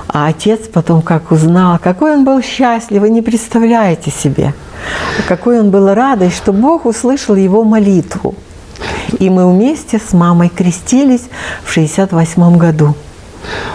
а 0.08 0.28
отец 0.28 0.60
потом 0.72 1.02
как 1.02 1.32
узнал, 1.32 1.78
какой 1.82 2.14
он 2.14 2.24
был 2.24 2.40
счастлив, 2.40 3.00
вы 3.00 3.10
не 3.10 3.20
представляете 3.20 4.10
себе, 4.12 4.54
какой 5.26 5.58
он 5.58 5.70
был 5.70 5.92
радый, 5.92 6.30
что 6.30 6.52
Бог 6.52 6.86
услышал 6.86 7.34
его 7.34 7.64
молитву. 7.64 8.34
И 9.18 9.28
мы 9.28 9.50
вместе 9.52 9.98
с 9.98 10.12
мамой 10.12 10.48
крестились 10.48 11.24
в 11.64 11.72
68 11.72 12.56
году. 12.56 12.94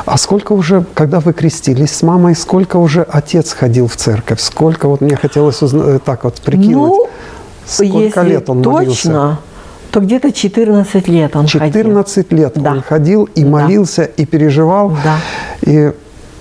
А 0.05 0.17
сколько 0.17 0.53
уже, 0.53 0.85
когда 0.93 1.19
вы 1.19 1.33
крестились 1.33 1.91
с 1.91 2.01
мамой, 2.01 2.35
сколько 2.35 2.77
уже 2.77 3.01
отец 3.01 3.51
ходил 3.51 3.87
в 3.87 3.95
церковь? 3.97 4.39
Сколько, 4.39 4.87
вот 4.87 5.01
мне 5.01 5.17
хотелось 5.17 5.61
узнать, 5.61 6.03
так 6.03 6.23
вот 6.23 6.41
прикинуть, 6.41 6.89
Ну, 6.89 7.09
сколько 7.65 8.21
лет 8.21 8.49
он 8.49 8.63
точно, 8.63 8.81
молился? 9.13 9.37
То 9.97 10.01
где-то 10.01 10.31
14 10.31 11.07
лет 11.07 11.35
он 11.35 11.47
ходил. 11.47 11.71
14 11.71 12.31
лет 12.31 12.51
Да. 12.55 12.71
он 12.73 12.81
ходил 12.83 13.23
и 13.33 13.41
Да. 13.43 13.49
молился, 13.49 14.03
и 14.03 14.25
переживал. 14.25 14.95
Да. 15.03 15.17
И 15.63 15.91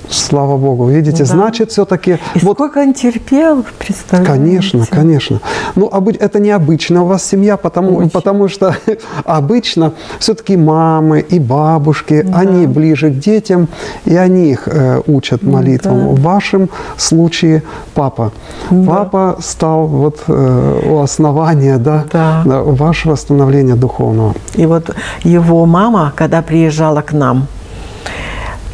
слава 0.09 0.57
Богу, 0.57 0.89
видите, 0.89 1.25
Да. 1.25 1.31
значит, 1.31 1.71
все-таки 1.71 2.19
И 2.35 2.45
вот 2.45 2.57
сколько 2.57 2.79
он 2.79 2.95
терпел, 2.95 3.65
представляете? 3.79 4.33
Конечно, 4.33 4.87
конечно. 4.91 5.41
Ну, 5.75 5.89
это 5.89 6.41
необычно 6.41 7.03
у 7.03 7.07
вас 7.07 7.25
семья, 7.25 7.57
потому, 7.57 7.97
Очень. 7.97 8.11
потому 8.11 8.49
что 8.49 8.77
обычно 9.25 9.93
все-таки 10.19 10.57
мамы 10.57 11.21
и 11.21 11.39
бабушки, 11.39 12.27
они 12.35 12.67
ближе 12.67 13.11
к 13.11 13.19
детям, 13.19 13.69
и 14.05 14.17
они 14.17 14.51
их 14.51 14.69
э, 14.69 15.01
учат 15.07 15.43
молитвам. 15.43 16.09
В 16.15 16.21
вашем 16.21 16.69
случае 16.97 17.63
папа. 17.95 18.33
Папа 18.87 19.37
стал 19.41 19.87
вот 19.87 20.25
э, 20.29 20.83
у 20.89 20.99
основания 20.99 21.79
да, 21.79 22.05
Да. 22.13 22.43
да, 22.45 22.63
вашего 22.63 23.17
становления 23.17 23.75
духовного. 23.75 24.35
И 24.55 24.67
вот 24.67 24.95
его 25.25 25.67
мама, 25.67 26.13
когда 26.17 26.43
приезжала 26.43 27.03
к 27.03 27.13
нам, 27.13 27.47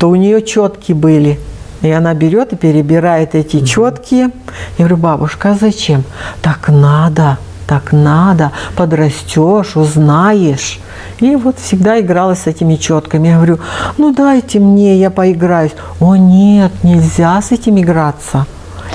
то 0.02 0.08
у 0.08 0.16
нее 0.16 0.42
четки 0.42 0.92
были. 0.92 1.38
И 1.80 1.88
она 1.88 2.12
берет 2.12 2.52
и 2.52 2.56
перебирает 2.56 3.36
эти 3.36 3.64
четки. 3.64 4.16
Я 4.16 4.30
говорю, 4.78 4.96
бабушка, 4.96 5.52
а 5.52 5.54
зачем? 5.54 6.02
Так 6.42 6.70
надо, 6.70 7.38
так 7.68 7.92
надо. 7.92 8.50
Подрастешь, 8.74 9.76
узнаешь. 9.76 10.80
И 11.20 11.36
вот 11.36 11.60
всегда 11.60 12.00
играла 12.00 12.34
с 12.34 12.48
этими 12.48 12.74
четками. 12.74 13.28
Я 13.28 13.36
говорю, 13.36 13.60
ну 13.96 14.12
дайте 14.12 14.58
мне, 14.58 14.98
я 14.98 15.08
поиграюсь. 15.10 15.70
О 16.00 16.16
нет, 16.16 16.72
нельзя 16.82 17.40
с 17.40 17.52
этим 17.52 17.78
играться. 17.78 18.46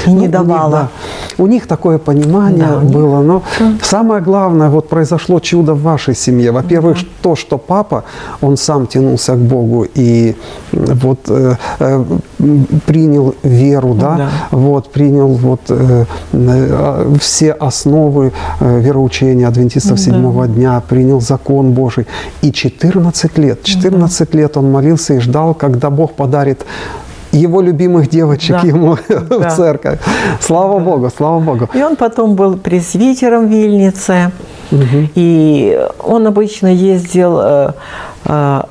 Ну, 0.06 0.12
не 0.14 0.18
у 0.18 0.22
них, 0.22 0.32
давала. 0.32 0.72
да, 0.72 0.88
у 1.44 1.48
них 1.48 1.68
такое 1.68 1.98
понимание 1.98 2.68
Да, 2.68 2.78
было. 2.80 3.22
Но 3.22 3.42
самое 3.82 4.22
главное, 4.22 4.70
вот 4.70 4.90
произошло 4.90 5.40
чудо 5.40 5.74
в 5.74 5.82
вашей 5.82 6.16
семье. 6.16 6.52
Во-первых, 6.52 6.98
то, 7.22 7.36
что 7.36 7.58
папа, 7.58 8.04
он 8.42 8.58
сам 8.58 8.88
тянулся 8.88 9.34
к 9.34 9.40
Богу 9.40 9.86
и 9.96 10.36
вот 10.72 11.20
э, 11.30 11.56
э, 11.80 12.04
принял 12.86 13.36
веру, 13.44 13.94
да, 13.94 14.16
Да. 14.18 14.30
вот 14.52 14.92
принял 14.92 15.28
вот 15.28 15.62
э, 15.70 16.06
э, 16.34 17.14
все 17.20 17.52
основы 17.52 18.32
э, 18.60 18.80
вероучения 18.80 19.48
адвентистов 19.48 20.00
седьмого 20.00 20.48
дня, 20.48 20.82
принял 20.88 21.22
закон 21.22 21.72
Божий. 21.72 22.06
И 22.42 22.52
14 22.52 23.38
лет, 23.38 23.64
14 23.64 24.34
лет 24.36 24.58
он 24.58 24.72
молился 24.72 25.14
и 25.16 25.20
ждал, 25.20 25.54
когда 25.54 25.90
Бог 25.90 26.14
подарит 26.14 26.66
его 27.38 27.62
любимых 27.62 28.10
девочек 28.10 28.62
Да. 28.62 28.68
ему 28.68 28.96
в 29.10 29.40
Да. 29.40 29.50
церковь. 29.50 30.00
Слава 30.42 30.80
Богу, 30.80 31.10
слава 31.16 31.40
Богу. 31.40 31.70
И 31.74 31.84
он 31.84 31.96
потом 31.96 32.36
был 32.36 32.58
пресвитером 32.58 33.48
в 33.48 33.52
Вильнице. 33.52 34.32
И 35.16 35.80
он 36.00 36.28
обычно 36.28 36.68
ездил 36.68 37.40
э, 37.42 37.72
э, 38.26 38.62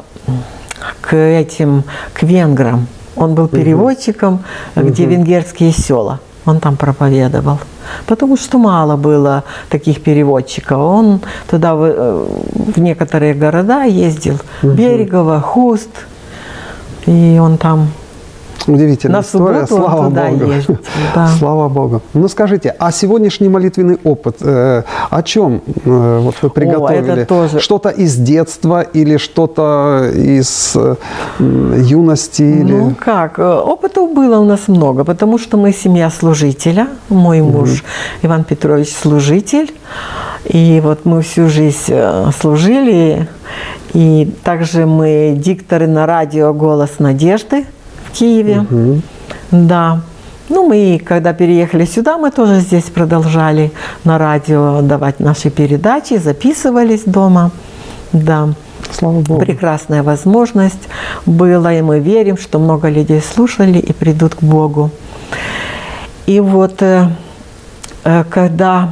к 1.00 1.16
этим, 1.16 1.84
к 2.12 2.22
венграм. 2.22 2.86
Он 3.16 3.34
был 3.34 3.48
переводчиком, 3.48 4.40
где 4.76 5.06
венгерские 5.06 5.72
села. 5.72 6.18
Он 6.44 6.60
там 6.60 6.76
проповедовал. 6.76 7.58
Потому 8.06 8.36
что 8.36 8.58
мало 8.58 8.96
было 8.96 9.42
таких 9.70 10.02
переводчиков. 10.02 10.78
Он 10.78 11.20
туда, 11.50 11.74
в, 11.74 11.82
э, 11.84 12.26
в 12.74 12.78
некоторые 12.80 13.34
города 13.34 13.84
ездил. 13.84 14.38
Берегово, 14.62 15.40
Хуст. 15.40 15.90
И 17.06 17.38
он 17.40 17.56
там 17.56 17.88
Удивительная 18.66 19.18
На 19.20 19.22
история, 19.24 19.66
слава 19.66 20.08
Богу. 20.10 20.52
ездит, 20.52 20.80
да. 21.14 21.28
Слава 21.38 21.68
Богу. 21.68 22.02
Ну 22.14 22.28
скажите, 22.28 22.74
а 22.78 22.90
сегодняшний 22.90 23.48
молитвенный 23.48 23.98
опыт, 24.04 24.36
э, 24.40 24.82
о 25.10 25.22
чем 25.22 25.62
э, 25.84 26.18
вот 26.22 26.34
вы 26.42 26.50
приготовили? 26.50 27.24
тоже- 27.24 27.60
Что-то 27.60 27.90
из 27.90 28.16
детства 28.16 28.80
или 28.82 29.18
что-то 29.18 30.10
из 30.14 30.72
э, 30.74 30.96
юности? 31.38 32.42
Или... 32.42 32.72
Ну 32.72 32.94
как, 32.98 33.38
э, 33.38 33.42
опытов 33.44 34.12
было 34.12 34.38
у 34.40 34.44
нас 34.44 34.68
много, 34.68 35.04
потому 35.04 35.38
что 35.38 35.56
мы 35.56 35.72
семья 35.72 36.10
служителя. 36.10 36.88
Мой 37.08 37.42
муж 37.42 37.84
Иван 38.22 38.44
Петрович 38.44 38.92
служитель. 38.92 39.72
И 40.44 40.80
вот 40.82 41.04
мы 41.04 41.22
всю 41.22 41.48
жизнь 41.48 41.76
э, 41.88 42.30
служили. 42.40 43.28
И 43.92 44.30
также 44.44 44.86
мы 44.86 45.34
дикторы 45.36 45.86
на 45.86 46.06
радио 46.06 46.52
«Голос 46.52 46.98
надежды» 46.98 47.64
Киеве. 48.18 48.66
Да. 49.50 50.00
Ну, 50.48 50.68
мы, 50.68 51.00
когда 51.04 51.32
переехали 51.32 51.84
сюда, 51.84 52.18
мы 52.18 52.30
тоже 52.30 52.60
здесь 52.60 52.84
продолжали 52.84 53.72
на 54.04 54.16
радио 54.18 54.80
давать 54.80 55.18
наши 55.20 55.50
передачи, 55.50 56.18
записывались 56.18 57.02
дома. 57.04 57.50
Да. 58.12 58.50
Слава 58.92 59.20
Богу. 59.20 59.40
Прекрасная 59.40 60.02
возможность 60.02 60.88
была, 61.26 61.72
и 61.74 61.82
мы 61.82 61.98
верим, 61.98 62.38
что 62.38 62.58
много 62.58 62.88
людей 62.88 63.20
слушали 63.20 63.78
и 63.78 63.92
придут 63.92 64.36
к 64.36 64.42
Богу. 64.42 64.90
И 66.26 66.40
вот 66.40 66.82
э, 66.82 67.08
э, 68.04 68.24
когда 68.30 68.90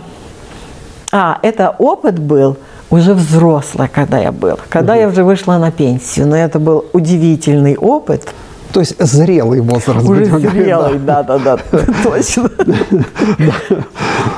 А, 1.13 1.39
это 1.43 1.75
опыт 1.79 2.19
был 2.19 2.57
уже 2.91 3.15
взрослый, 3.15 3.89
когда 3.89 4.19
я 4.19 4.33
был, 4.33 4.59
когда 4.69 4.95
угу. 4.95 5.01
я 5.01 5.09
уже 5.09 5.23
вышла 5.23 5.59
на 5.59 5.71
пенсию. 5.71 6.27
Но 6.27 6.37
это 6.37 6.59
был 6.59 6.85
удивительный 6.93 7.77
опыт. 7.77 8.35
То 8.75 8.81
есть 8.81 8.97
зрелый 8.99 9.61
возраст. 9.61 10.09
Уже 10.09 10.25
зрелый, 10.25 10.99
да, 11.07 11.23
да, 11.23 11.39
да, 11.39 11.59
точно. 12.03 12.51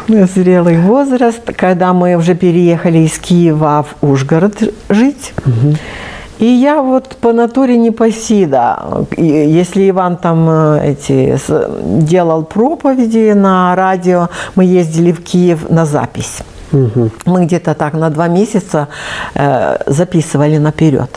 Зрелый 0.08 0.78
возраст, 0.78 1.40
когда 1.56 1.94
мы 1.94 2.16
уже 2.16 2.34
переехали 2.34 2.98
из 2.98 3.18
Киева 3.18 3.82
в 3.82 4.06
Ужгород 4.06 4.62
жить. 4.90 5.32
И 6.38 6.44
я 6.44 6.82
вот 6.82 7.16
по 7.16 7.32
натуре 7.32 7.78
не 7.78 7.90
пасида. 7.90 9.06
Если 9.16 9.88
Иван 9.88 10.18
там 10.18 10.46
э, 10.50 10.90
эти, 10.90 11.38
делал 12.04 12.44
проповеди 12.44 13.32
на 13.32 13.74
радио, 13.74 14.28
мы 14.54 14.64
ездили 14.64 15.12
в 15.12 15.24
Киев 15.24 15.70
на 15.70 15.86
запись. 15.86 16.42
Угу. 16.72 17.10
Мы 17.24 17.46
где-то 17.46 17.74
так 17.74 17.94
на 17.94 18.10
два 18.10 18.28
месяца 18.28 18.88
э, 19.34 19.78
записывали 19.86 20.58
наперед 20.58 21.08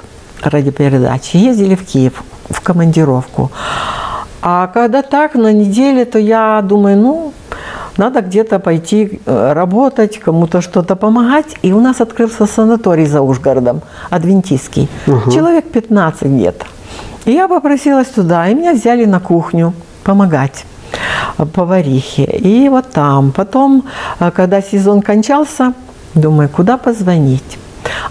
радиопередачи. 0.42 1.36
Ездили 1.36 1.76
в 1.76 1.84
Киев 1.84 2.24
в 2.50 2.62
командировку. 2.62 3.52
А 4.42 4.68
когда 4.68 5.02
так, 5.02 5.36
на 5.36 5.52
неделе, 5.52 6.06
то 6.06 6.20
я 6.20 6.62
думаю, 6.62 6.98
ну, 6.98 7.34
надо 7.98 8.22
где-то 8.22 8.60
пойти 8.60 9.20
э, 9.26 9.54
работать, 9.54 10.20
кому-то 10.20 10.62
что-то 10.62 10.96
помогать. 10.96 11.58
И 11.62 11.74
у 11.74 11.82
нас 11.82 12.02
открылся 12.02 12.46
санаторий 12.46 13.06
за 13.06 13.22
Ужгородом, 13.22 13.82
адвентистский. 14.10 14.88
Угу. 15.08 15.32
Человек 15.32 15.66
15 15.72 16.22
где-то. 16.24 16.66
И 17.26 17.32
я 17.32 17.48
попросилась 17.48 18.08
туда, 18.08 18.48
и 18.48 18.56
меня 18.56 18.74
взяли 18.74 19.06
на 19.06 19.20
кухню 19.20 19.74
помогать 20.04 20.66
поварихе. 21.54 22.24
И 22.24 22.70
вот 22.70 22.92
там. 22.92 23.32
Потом, 23.32 23.84
э, 24.20 24.32
когда 24.32 24.62
сезон 24.62 25.02
кончался, 25.02 25.74
думаю, 26.16 26.50
куда 26.50 26.78
позвонить? 26.78 27.58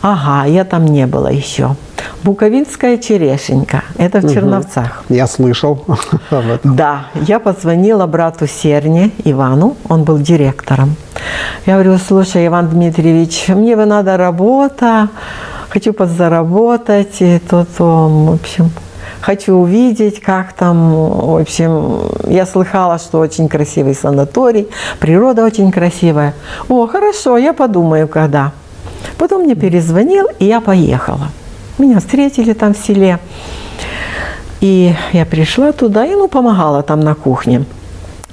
Ага, 0.02 0.46
я 0.48 0.64
там 0.64 0.84
не 0.84 1.06
была 1.06 1.30
еще. 1.30 1.76
Буковинская 2.22 2.98
черешенька. 2.98 3.82
Это 3.96 4.20
в 4.20 4.24
угу. 4.24 4.34
Черновцах. 4.34 5.04
Я 5.08 5.26
слышал 5.26 5.84
об 6.30 6.50
этом. 6.50 6.76
Да, 6.76 7.06
я 7.14 7.38
позвонила 7.38 8.06
брату 8.06 8.46
Серне 8.46 9.10
Ивану, 9.24 9.76
он 9.88 10.04
был 10.04 10.18
директором. 10.18 10.96
Я 11.66 11.74
говорю, 11.74 11.98
слушай, 11.98 12.46
Иван 12.46 12.68
Дмитриевич, 12.68 13.48
мне 13.48 13.76
бы 13.76 13.84
надо 13.84 14.16
работа, 14.16 15.08
хочу 15.68 15.92
подзаработать, 15.92 17.20
и 17.20 17.38
то, 17.38 17.66
то, 17.76 18.08
в 18.08 18.34
общем, 18.34 18.70
хочу 19.20 19.54
увидеть, 19.54 20.20
как 20.20 20.52
там, 20.52 20.92
в 20.92 21.40
общем, 21.40 22.00
я 22.28 22.46
слыхала, 22.46 22.98
что 22.98 23.18
очень 23.18 23.48
красивый 23.48 23.94
санаторий, 23.94 24.68
природа 24.98 25.44
очень 25.44 25.70
красивая. 25.70 26.34
О, 26.68 26.86
хорошо, 26.86 27.36
я 27.36 27.52
подумаю, 27.52 28.08
когда. 28.08 28.52
Потом 29.18 29.42
мне 29.42 29.54
перезвонил, 29.54 30.26
и 30.38 30.46
я 30.46 30.60
поехала. 30.60 31.28
Меня 31.78 32.00
встретили 32.00 32.52
там 32.52 32.74
в 32.74 32.78
селе. 32.78 33.18
И 34.60 34.94
я 35.12 35.24
пришла 35.24 35.72
туда 35.72 36.04
и 36.04 36.14
ну, 36.14 36.28
помогала 36.28 36.82
там 36.82 37.00
на 37.00 37.14
кухне. 37.14 37.64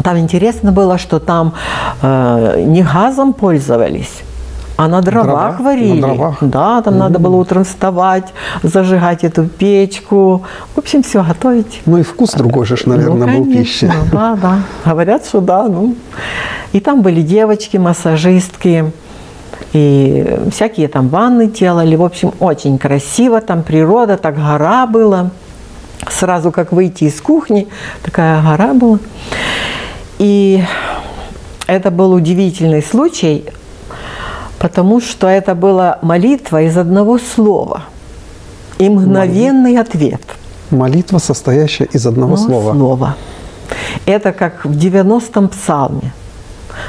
Там 0.04 0.18
интересно 0.18 0.72
было, 0.72 0.98
что 0.98 1.20
там 1.20 1.54
э, 2.02 2.64
не 2.66 2.84
газом 2.84 3.34
пользовались, 3.34 4.24
а 4.78 4.88
на 4.88 5.02
дровах 5.02 5.56
Дрова? 5.56 5.64
варили. 5.64 6.02
На 6.02 6.08
дровах? 6.08 6.38
Да, 6.42 6.82
там 6.82 6.96
mm-hmm. 6.96 6.98
надо 6.98 7.20
было 7.20 7.36
утром 7.38 7.64
вставать, 7.64 8.34
зажигать 8.62 9.24
эту 9.24 9.46
печку. 9.46 10.44
В 10.76 10.80
общем, 10.80 11.02
все 11.02 11.24
готовить. 11.24 11.82
Ну 11.86 11.98
и 11.98 12.04
вкус 12.04 12.34
другой 12.34 12.66
же, 12.66 12.76
наверное, 12.86 13.38
ну, 13.38 13.44
был 13.46 13.54
пищи. 13.54 13.92
Да, 14.12 14.38
да. 14.42 14.60
Говорят, 14.84 15.26
что 15.26 15.40
да. 15.40 15.64
Ну. 15.68 15.96
И 16.74 16.80
там 16.80 17.02
были 17.02 17.22
девочки, 17.22 17.78
массажистки. 17.78 18.92
И 19.76 20.40
всякие 20.52 20.88
там 20.88 21.10
ванны 21.10 21.48
делали. 21.48 21.98
В 21.98 22.04
общем, 22.04 22.32
очень 22.40 22.78
красиво. 22.78 23.42
Там 23.42 23.62
природа, 23.62 24.16
так 24.16 24.38
гора 24.38 24.88
была. 24.88 25.32
Сразу 26.10 26.54
как 26.54 26.72
выйти 26.72 27.04
из 27.06 27.20
кухни, 27.20 27.68
такая 28.02 28.42
гора 28.42 28.74
была. 28.74 29.00
И 30.18 30.64
это 31.68 31.92
был 31.92 32.14
удивительный 32.14 32.82
случай, 32.82 33.44
потому 34.60 35.02
что 35.02 35.28
это 35.28 35.56
была 35.56 36.00
молитва 36.02 36.62
из 36.62 36.78
одного 36.78 37.18
слова 37.18 37.84
и 38.78 38.88
мгновенный 38.88 39.74
Молитва. 39.74 39.82
ответ. 39.82 40.22
Молитва, 40.70 41.18
состоящая 41.18 41.90
из 41.92 42.08
одного 42.08 42.38
ну, 42.38 42.38
слова. 42.38 42.74
слова. 42.74 43.16
Это 44.06 44.32
как 44.32 44.64
в 44.64 44.72
90-м 44.72 45.50
псалме. 45.50 46.14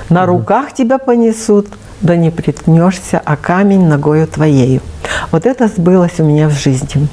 На 0.08 0.22
угу. 0.22 0.38
руках 0.38 0.72
тебя 0.72 0.98
понесут, 0.98 1.66
да 2.00 2.16
не 2.16 2.30
приткнешься, 2.30 3.20
а 3.24 3.36
камень 3.36 3.86
ногою 3.86 4.26
твоею. 4.26 4.80
Вот 5.32 5.46
это 5.46 5.68
сбылось 5.68 6.18
у 6.20 6.24
меня 6.24 6.48
в 6.48 6.52
жизни. 6.52 7.08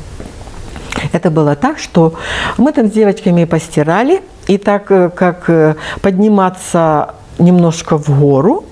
Это 1.11 1.29
было 1.31 1.55
так, 1.55 1.79
что 1.79 2.13
мы 2.57 2.71
там 2.71 2.87
с 2.87 2.91
девочками 2.91 3.45
постирали, 3.45 4.21
и 4.47 4.57
так 4.57 4.91
э, 4.91 5.09
как 5.09 5.49
э, 5.49 5.75
подниматься 6.01 7.15
немножко 7.39 7.97
в 7.97 8.09
гору, 8.19 8.65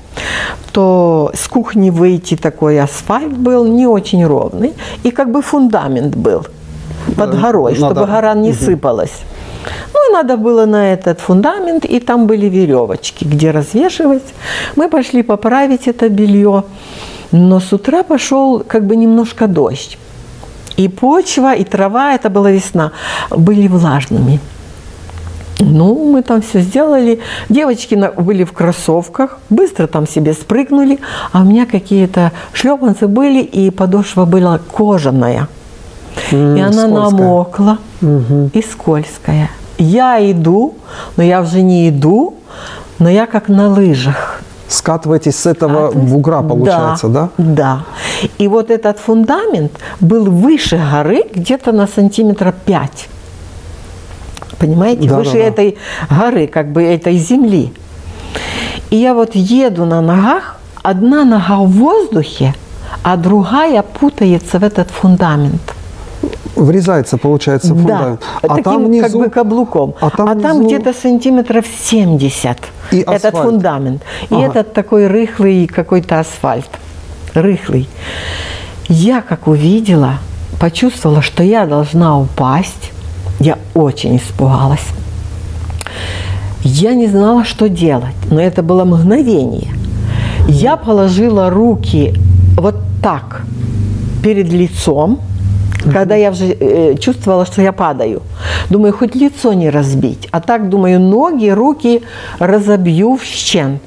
то 0.71 1.31
с 1.33 1.47
кухни 1.47 1.89
выйти 1.89 2.35
такой 2.35 2.79
асфальт 2.79 3.37
был 3.37 3.65
не 3.65 3.87
очень 3.87 4.25
ровный, 4.25 4.73
и 5.03 5.11
как 5.11 5.31
бы 5.31 5.41
фундамент 5.41 6.15
был 6.15 6.45
под 7.17 7.39
горой, 7.39 7.73
Надо. 7.73 7.95
чтобы 7.95 8.07
гора 8.07 8.33
не 8.33 8.49
угу. 8.49 8.57
сыпалась. 8.57 9.21
Ну 9.93 10.09
и 10.09 10.13
надо 10.13 10.37
было 10.37 10.65
на 10.65 10.93
этот 10.93 11.19
фундамент, 11.19 11.85
и 11.85 11.99
там 11.99 12.27
были 12.27 12.47
веревочки, 12.47 13.25
где 13.25 13.51
развешивать. 13.51 14.23
Мы 14.75 14.89
пошли 14.89 15.23
поправить 15.23 15.87
это 15.87 16.09
белье, 16.09 16.63
но 17.31 17.59
с 17.59 17.71
утра 17.73 18.03
пошел 18.03 18.63
как 18.67 18.85
бы 18.85 18.95
немножко 18.95 19.47
дождь. 19.47 19.97
И 20.77 20.87
почва, 20.87 21.53
и 21.53 21.63
трава, 21.63 22.15
это 22.15 22.29
была 22.29 22.51
весна, 22.51 22.91
были 23.29 23.67
влажными. 23.67 24.39
Ну, 25.59 26.11
мы 26.11 26.23
там 26.23 26.41
все 26.41 26.61
сделали. 26.61 27.19
Девочки 27.49 27.95
были 28.17 28.43
в 28.43 28.51
кроссовках, 28.51 29.37
быстро 29.49 29.85
там 29.85 30.07
себе 30.07 30.33
спрыгнули, 30.33 30.99
а 31.31 31.41
у 31.41 31.43
меня 31.43 31.65
какие-то 31.65 32.31
шлепанцы 32.53 33.07
были, 33.07 33.41
и 33.41 33.69
подошва 33.69 34.25
была 34.25 34.57
кожаная. 34.57 35.47
Mm, 36.31 36.57
и 36.57 36.61
она 36.61 36.71
скользкая. 36.71 36.99
намокла 36.99 37.77
угу. 38.01 38.49
и 38.53 38.61
скользкая. 38.61 39.49
Я 39.77 40.31
иду, 40.31 40.75
но 41.17 41.23
я 41.23 41.41
уже 41.41 41.61
не 41.61 41.89
иду, 41.89 42.35
но 42.99 43.09
я 43.09 43.25
как 43.25 43.49
на 43.49 43.69
лыжах. 43.69 44.41
Скатываетесь 44.67 45.35
с 45.35 45.45
этого 45.45 45.89
Скатываюсь. 45.89 46.11
бугра, 46.11 46.41
получается, 46.41 47.07
да, 47.07 47.29
да? 47.37 47.43
Да. 47.43 47.83
И 48.37 48.47
вот 48.47 48.71
этот 48.71 48.99
фундамент 48.99 49.71
был 49.99 50.25
выше 50.25 50.77
горы 50.77 51.23
где-то 51.33 51.71
на 51.71 51.87
сантиметра 51.87 52.53
5 52.65 53.09
понимаете, 54.61 55.09
да, 55.09 55.17
выше 55.17 55.33
да, 55.33 55.39
да. 55.39 55.45
этой 55.45 55.77
горы, 56.09 56.47
как 56.47 56.71
бы 56.71 56.83
этой 56.83 57.17
земли. 57.17 57.73
И 58.91 58.97
я 58.97 59.13
вот 59.13 59.35
еду 59.35 59.85
на 59.85 60.01
ногах, 60.01 60.57
одна 60.83 61.25
нога 61.25 61.57
в 61.57 61.69
воздухе, 61.69 62.53
а 63.03 63.17
другая 63.17 63.81
путается 63.81 64.59
в 64.59 64.63
этот 64.63 64.91
фундамент. 64.91 65.70
Врезается, 66.63 67.17
получается, 67.17 67.69
фундамент. 67.69 68.19
Да, 68.19 68.27
а 68.41 68.47
таким 68.47 68.63
там 68.63 68.85
внизу, 68.85 69.03
как 69.03 69.13
бы 69.13 69.29
каблуком. 69.29 69.95
А 69.99 70.09
там, 70.09 70.29
а 70.29 70.35
там 70.35 70.57
внизу... 70.57 70.67
где-то 70.67 70.93
сантиметров 70.93 71.65
70 71.65 72.57
и 72.91 72.99
этот 72.99 73.35
фундамент. 73.35 74.03
И 74.29 74.35
ага. 74.35 74.45
этот 74.45 74.73
такой 74.73 75.07
рыхлый 75.07 75.67
какой-то 75.67 76.19
асфальт. 76.19 76.69
Рыхлый. 77.33 77.87
Я 78.87 79.21
как 79.21 79.47
увидела, 79.47 80.15
почувствовала, 80.59 81.21
что 81.21 81.43
я 81.43 81.65
должна 81.65 82.19
упасть 82.19 82.91
я 83.41 83.57
очень 83.73 84.17
испугалась. 84.17 84.85
Я 86.63 86.93
не 86.93 87.07
знала, 87.07 87.43
что 87.43 87.69
делать, 87.69 88.15
но 88.29 88.39
это 88.39 88.61
было 88.61 88.85
мгновение. 88.85 89.73
Я 90.47 90.77
положила 90.77 91.49
руки 91.49 92.13
вот 92.55 92.75
так 93.01 93.41
перед 94.21 94.53
лицом, 94.53 95.19
когда 95.93 96.15
я 96.15 96.31
уже 96.31 96.45
э, 96.59 96.95
чувствовала, 96.97 97.45
что 97.45 97.61
я 97.61 97.71
падаю. 97.71 98.21
Думаю, 98.69 98.93
хоть 98.93 99.15
лицо 99.15 99.53
не 99.53 99.69
разбить. 99.69 100.27
А 100.31 100.39
так, 100.39 100.69
думаю, 100.69 100.99
ноги, 100.99 101.49
руки 101.49 102.01
разобью 102.39 103.15
в 103.15 103.23
щент. 103.23 103.81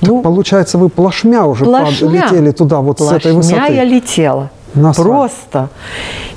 Так 0.00 0.10
ну, 0.10 0.22
получается, 0.22 0.78
вы 0.78 0.88
плашмя 0.88 1.46
уже 1.46 1.64
плашмя, 1.64 2.08
летели 2.08 2.50
туда, 2.50 2.80
вот 2.80 2.98
плашмя 2.98 3.18
с 3.18 3.20
этой 3.20 3.32
высоты. 3.32 3.72
я 3.72 3.84
летела. 3.84 4.50
На 4.74 4.92
Просто. 4.92 5.68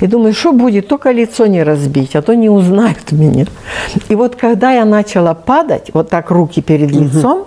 И 0.00 0.06
думаю, 0.06 0.34
что 0.34 0.52
будет, 0.52 0.88
только 0.88 1.10
лицо 1.10 1.46
не 1.46 1.62
разбить, 1.64 2.14
а 2.16 2.22
то 2.22 2.34
не 2.34 2.50
узнают 2.50 3.12
меня. 3.12 3.46
И 4.10 4.14
вот 4.14 4.36
когда 4.36 4.72
я 4.72 4.84
начала 4.84 5.34
падать, 5.34 5.90
вот 5.94 6.10
так 6.10 6.30
руки 6.30 6.60
перед 6.60 6.90
лицом, 6.90 7.38
угу. 7.38 7.46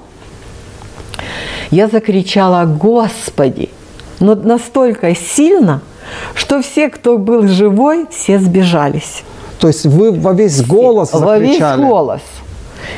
я 1.71 1.87
закричала, 1.87 2.65
Господи! 2.65 3.69
Но 4.19 4.35
настолько 4.35 5.15
сильно, 5.15 5.81
что 6.35 6.61
все, 6.61 6.89
кто 6.89 7.17
был 7.17 7.47
живой, 7.47 8.05
все 8.09 8.39
сбежались. 8.39 9.23
То 9.59 9.67
есть 9.67 9.85
вы 9.85 10.11
во 10.11 10.33
весь 10.33 10.65
голос 10.65 11.11
закричали? 11.11 11.25
Во 11.25 11.37
весь 11.39 11.89
голос. 11.89 12.21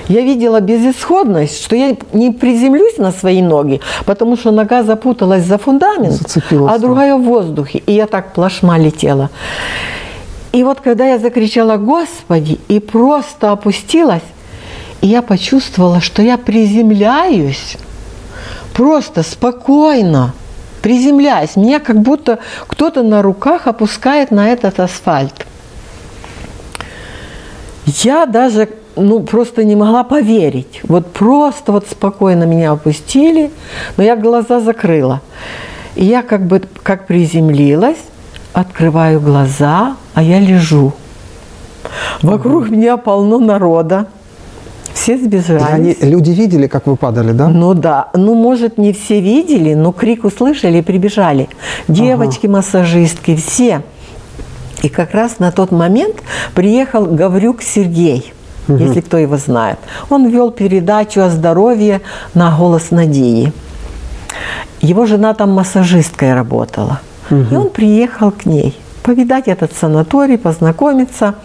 Я 0.08 0.22
видела 0.22 0.60
безысходность, 0.60 1.64
что 1.64 1.76
я 1.76 1.96
не 2.14 2.32
приземлюсь 2.32 2.98
на 2.98 3.12
свои 3.12 3.42
ноги, 3.42 3.82
потому 4.06 4.38
что 4.38 4.52
нога 4.52 4.84
запуталась 4.84 5.44
за 5.44 5.58
фундамент, 5.58 6.14
Зацепилась 6.14 6.74
а 6.74 6.80
другая 6.80 7.16
в 7.16 7.24
воздухе. 7.24 7.80
И 7.80 7.94
я 7.94 8.08
так 8.08 8.34
плашма 8.34 8.78
летела. 8.78 9.30
И 10.52 10.64
вот 10.64 10.82
когда 10.82 11.08
я 11.08 11.18
закричала 11.18 11.78
«Господи!» 11.78 12.60
и 12.68 12.80
просто 12.80 13.52
опустилась, 13.52 14.24
и 15.02 15.08
я 15.08 15.22
почувствовала, 15.22 16.02
что 16.02 16.22
я 16.22 16.38
приземляюсь 16.38 17.78
просто 18.74 19.24
спокойно, 19.24 20.34
приземляясь. 20.82 21.56
Меня 21.56 21.80
как 21.80 22.00
будто 22.00 22.40
кто-то 22.68 23.04
на 23.04 23.22
руках 23.22 23.68
опускает 23.68 24.32
на 24.32 24.50
этот 24.50 24.80
асфальт. 24.80 25.46
Я 27.86 28.26
даже 28.26 28.70
ну, 28.96 29.22
просто 29.22 29.64
не 29.64 29.76
могла 29.76 30.04
поверить. 30.04 30.82
Вот 30.84 31.12
просто 31.12 31.72
вот 31.72 31.88
спокойно 31.90 32.44
меня 32.44 32.72
опустили, 32.72 33.52
но 33.98 34.04
я 34.04 34.16
глаза 34.16 34.60
закрыла. 34.60 35.22
И 35.96 36.06
я 36.06 36.24
как 36.24 36.46
бы 36.46 36.62
как 36.84 37.08
приземлилась, 37.08 37.98
открываю 38.54 39.20
глаза, 39.20 39.96
а 40.14 40.24
я 40.24 40.40
лежу. 40.40 40.94
Вокруг 42.22 42.70
меня 42.70 42.98
полно 42.98 43.40
народа. 43.40 44.08
Все 44.94 45.16
И 45.16 45.24
сбежались. 45.24 45.66
они, 45.70 45.98
люди 46.02 46.32
видели, 46.32 46.68
как 46.68 46.88
вы 46.88 46.96
падали, 46.96 47.32
да? 47.32 47.48
Ну 47.48 47.74
да, 47.74 48.10
ну 48.14 48.36
может 48.36 48.78
не 48.78 48.94
все 48.94 49.22
видели, 49.22 49.74
но 49.74 49.92
крик 49.92 50.24
услышали 50.26 50.80
и 50.80 50.82
прибежали. 50.82 51.50
Девочки, 51.88 52.48
массажистки, 52.48 53.36
все. 53.36 53.84
И 54.84 54.90
как 54.90 55.14
раз 55.14 55.40
на 55.40 55.52
тот 55.52 55.72
момент 55.72 56.16
приехал 56.54 57.06
Гаврюк 57.06 57.62
Сергей, 57.62 58.34
если 58.68 59.02
кто 59.02 59.18
его 59.18 59.38
знает. 59.38 59.78
Он 60.10 60.28
вел 60.28 60.52
передачу 60.52 61.22
о 61.22 61.30
здоровье 61.30 62.02
на 62.34 62.56
«Голос 62.58 62.92
Надеи». 62.92 63.54
Его 64.82 65.06
жена 65.06 65.34
там 65.34 65.52
массажисткой 65.52 66.34
работала. 66.34 67.02
И 67.30 67.56
он 67.56 67.70
приехал 67.70 68.32
к 68.32 68.46
ней 68.46 68.76
повидать 69.04 69.48
этот 69.48 69.74
санаторий, 69.74 70.38
познакомиться. 70.38 71.36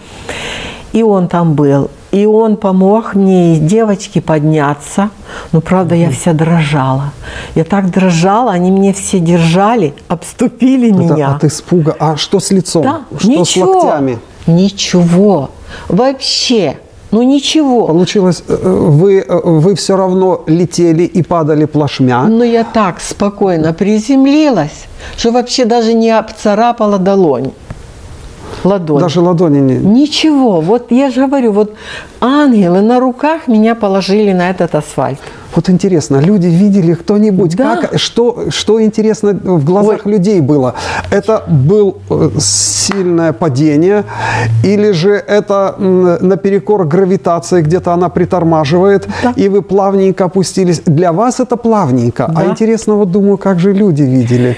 И 0.92 1.02
он 1.02 1.28
там 1.28 1.54
был. 1.54 1.90
И 2.12 2.24
он 2.24 2.56
помог 2.56 3.14
мне 3.14 3.56
и 3.56 3.58
девочке 3.58 4.20
подняться. 4.20 5.10
Но, 5.52 5.60
правда, 5.60 5.94
я 5.94 6.10
вся 6.10 6.32
дрожала. 6.32 7.12
Я 7.54 7.64
так 7.64 7.90
дрожала, 7.90 8.52
они 8.52 8.70
меня 8.70 8.92
все 8.92 9.18
держали, 9.18 9.94
обступили 10.08 10.90
Это 10.90 11.14
меня. 11.14 11.34
от 11.34 11.44
испуга. 11.44 11.96
А 11.98 12.16
что 12.16 12.40
с 12.40 12.50
лицом? 12.50 12.82
Да, 12.82 13.00
Что 13.18 13.28
ничего. 13.28 13.44
с 13.44 13.56
локтями? 13.84 14.18
Ничего. 14.46 15.50
Вообще. 15.88 16.78
Ну 17.12 17.22
ничего. 17.22 17.86
Получилось, 17.86 18.42
э, 18.48 18.54
вы, 18.56 19.20
э, 19.20 19.40
вы 19.44 19.74
все 19.74 19.96
равно 19.96 20.42
летели 20.46 21.04
и 21.04 21.22
падали 21.22 21.64
плашмя. 21.64 22.24
Но 22.24 22.44
я 22.44 22.64
так 22.64 23.00
спокойно 23.00 23.72
приземлилась, 23.72 24.86
что 25.16 25.30
вообще 25.30 25.64
даже 25.64 25.94
не 25.94 26.10
обцарапала 26.10 26.98
долонь. 26.98 27.52
Ладонь. 28.64 29.00
Даже 29.00 29.20
ладони 29.20 29.58
не... 29.60 29.76
Ничего. 29.76 30.60
Вот 30.60 30.90
я 30.90 31.10
же 31.10 31.26
говорю, 31.26 31.52
вот 31.52 31.74
ангелы 32.20 32.80
на 32.80 33.00
руках 33.00 33.48
меня 33.48 33.74
положили 33.74 34.32
на 34.32 34.50
этот 34.50 34.74
асфальт. 34.74 35.18
Вот 35.54 35.70
интересно, 35.70 36.18
люди 36.20 36.46
видели 36.48 36.92
кто-нибудь? 36.94 37.56
Да. 37.56 37.76
Как, 37.76 37.98
что, 37.98 38.50
что 38.50 38.82
интересно 38.82 39.32
в 39.32 39.64
глазах 39.64 40.00
Ой. 40.04 40.12
людей 40.12 40.40
было? 40.40 40.74
Это 41.10 41.44
был 41.48 41.96
э, 42.10 42.30
сильное 42.38 43.32
падение, 43.32 44.04
или 44.64 44.90
же 44.92 45.12
это 45.12 45.74
наперекор 45.78 46.84
гравитации, 46.84 47.62
где-то 47.62 47.92
она 47.92 48.08
притормаживает, 48.10 49.08
Да. 49.22 49.32
и 49.36 49.48
вы 49.48 49.62
плавненько 49.62 50.24
опустились. 50.24 50.82
Для 50.84 51.12
вас 51.12 51.40
это 51.40 51.56
плавненько. 51.56 52.26
А 52.26 52.32
Да. 52.44 52.46
интересно, 52.50 52.96
вот 52.96 53.10
думаю, 53.10 53.38
как 53.38 53.58
же 53.58 53.72
люди 53.72 54.02
видели? 54.02 54.56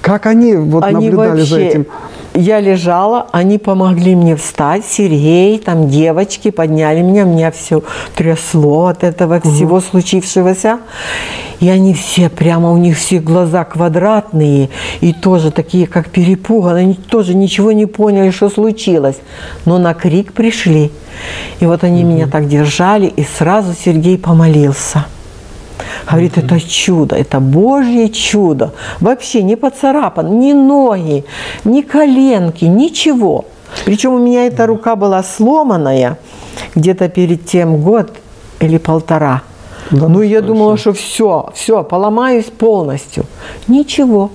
Как 0.00 0.24
они 0.26 0.54
вот 0.56 0.84
Они 0.84 0.94
наблюдали 0.94 1.42
за 1.42 1.56
вообще- 1.56 1.66
этим? 1.68 1.86
Я 2.34 2.60
лежала, 2.60 3.26
они 3.32 3.58
помогли 3.58 4.14
мне 4.14 4.36
встать, 4.36 4.84
Сергей, 4.84 5.58
там 5.58 5.88
девочки 5.88 6.50
подняли 6.50 7.00
меня, 7.00 7.24
меня 7.24 7.50
все 7.50 7.82
трясло 8.14 8.86
от 8.86 9.02
этого 9.02 9.40
всего 9.40 9.80
случившегося. 9.80 10.78
И 11.60 11.68
они 11.68 11.92
все, 11.92 12.28
прямо 12.28 12.70
у 12.70 12.76
них 12.76 12.96
все 12.96 13.18
глаза 13.18 13.64
квадратные 13.64 14.70
и 15.00 15.12
тоже 15.12 15.50
такие, 15.50 15.88
как 15.88 16.08
перепуганные, 16.10 16.84
они 16.84 16.94
тоже 16.94 17.34
ничего 17.34 17.72
не 17.72 17.86
поняли, 17.86 18.30
что 18.30 18.48
случилось. 18.48 19.16
Но 19.64 19.78
на 19.78 19.94
крик 19.94 20.32
пришли. 20.32 20.92
И 21.58 21.66
вот 21.66 21.82
они 21.82 22.04
меня 22.04 22.28
так 22.28 22.46
держали, 22.46 23.06
и 23.06 23.24
сразу 23.24 23.74
Сергей 23.74 24.18
помолился. 24.18 25.06
Говорит, 26.10 26.38
это 26.38 26.60
чудо, 26.60 27.16
это 27.16 27.40
Божье 27.40 28.08
чудо. 28.08 28.72
Вообще 29.00 29.42
не 29.42 29.56
поцарапан, 29.56 30.38
ни 30.38 30.52
ноги, 30.52 31.24
ни 31.64 31.82
коленки, 31.82 32.64
ничего. 32.64 33.44
Причем 33.84 34.14
у 34.14 34.18
меня 34.18 34.46
эта 34.46 34.66
рука 34.66 34.96
была 34.96 35.22
сломанная 35.22 36.18
где-то 36.74 37.08
перед 37.08 37.46
тем 37.46 37.82
год 37.82 38.12
или 38.60 38.78
полтора. 38.78 39.42
Да, 39.90 40.08
ну, 40.08 40.22
я 40.22 40.42
думала, 40.42 40.76
что 40.76 40.92
все, 40.92 41.50
все, 41.54 41.82
поломаюсь 41.82 42.46
полностью. 42.46 43.24
Ничего. 43.68 44.30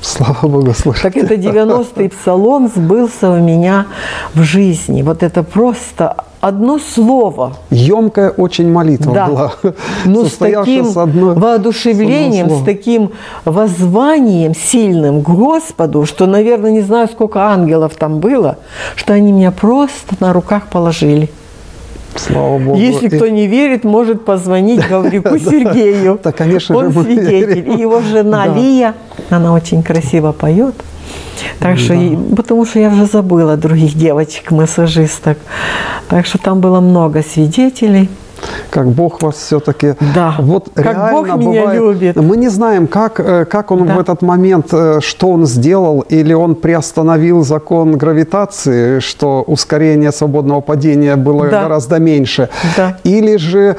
Слава 0.00 0.46
Богу, 0.46 0.74
слышите. 0.74 1.10
Так 1.10 1.16
это 1.16 1.34
90-й 1.34 2.10
псалом 2.10 2.70
сбылся 2.74 3.30
у 3.30 3.38
меня 3.38 3.86
в 4.34 4.42
жизни. 4.42 5.02
Вот 5.02 5.22
это 5.22 5.42
просто 5.42 6.24
одно 6.40 6.78
слово. 6.78 7.54
Емкая 7.70 8.30
очень 8.30 8.70
молитва 8.70 9.14
Да. 9.14 9.26
была. 9.26 9.52
Ну, 10.04 10.24
с 10.24 10.34
таким 10.34 10.84
с 10.86 10.96
одной- 10.96 11.34
воодушевлением, 11.34 12.50
с 12.50 12.60
с 12.60 12.64
таким 12.64 13.10
воззванием 13.44 14.54
сильным 14.54 15.20
Господу, 15.20 16.04
что, 16.06 16.26
наверное, 16.26 16.70
не 16.70 16.80
знаю, 16.82 17.08
сколько 17.08 17.40
ангелов 17.42 17.94
там 17.96 18.20
было, 18.20 18.56
что 18.96 19.12
они 19.14 19.32
меня 19.32 19.50
просто 19.50 20.14
на 20.20 20.32
руках 20.32 20.68
положили. 20.68 21.28
Слава 22.16 22.58
Богу. 22.58 22.76
Если 22.78 23.08
кто 23.08 23.28
не 23.28 23.46
верит, 23.46 23.84
может 23.84 24.24
позвонить 24.24 24.86
Гаврику 24.88 25.38
Сергею. 25.38 26.18
Да, 26.22 26.32
конечно 26.32 26.76
Он 26.76 26.92
свидетель. 26.92 27.68
И 27.70 27.80
его 27.80 28.00
жена. 28.00 28.46
Лия, 28.46 28.94
она 29.30 29.52
очень 29.52 29.82
красиво 29.82 30.32
поет. 30.32 30.74
Так 31.60 31.78
что, 31.78 31.94
и- 31.94 32.16
потому 32.36 32.64
что 32.66 32.78
я 32.80 32.88
уже 32.88 33.06
забыла 33.06 33.56
других 33.56 33.94
девочек-массажисток. 33.96 35.38
Так 36.08 36.26
что 36.26 36.38
там 36.38 36.60
было 36.60 36.80
много 36.80 37.22
свидетелей. 37.22 38.08
как 38.70 38.86
Бог 38.86 39.20
вас 39.22 39.34
все-таки... 39.36 39.94
Да, 40.14 40.36
Вот 40.38 40.68
как 40.74 40.84
реально 40.84 41.10
Бог 41.12 41.26
меня 41.26 41.60
бывает- 41.62 41.80
любит. 41.80 42.16
Мы 42.16 42.36
не 42.36 42.48
знаем, 42.48 42.86
как, 42.86 43.18
э, 43.18 43.44
как 43.44 43.72
он 43.72 43.86
Да. 43.86 43.94
в 43.94 43.98
этот 43.98 44.22
момент, 44.22 44.66
э, 44.72 45.00
что 45.00 45.30
он 45.30 45.44
сделал, 45.46 46.04
или 46.12 46.32
он 46.34 46.54
приостановил 46.54 47.42
закон 47.42 47.96
гравитации, 47.98 49.00
что 49.00 49.42
ускорение 49.42 50.12
свободного 50.12 50.60
падения 50.60 51.16
было 51.16 51.48
Да. 51.48 51.62
гораздо 51.62 51.98
меньше. 51.98 52.48
Да. 52.76 52.98
Или 53.02 53.38
же 53.38 53.76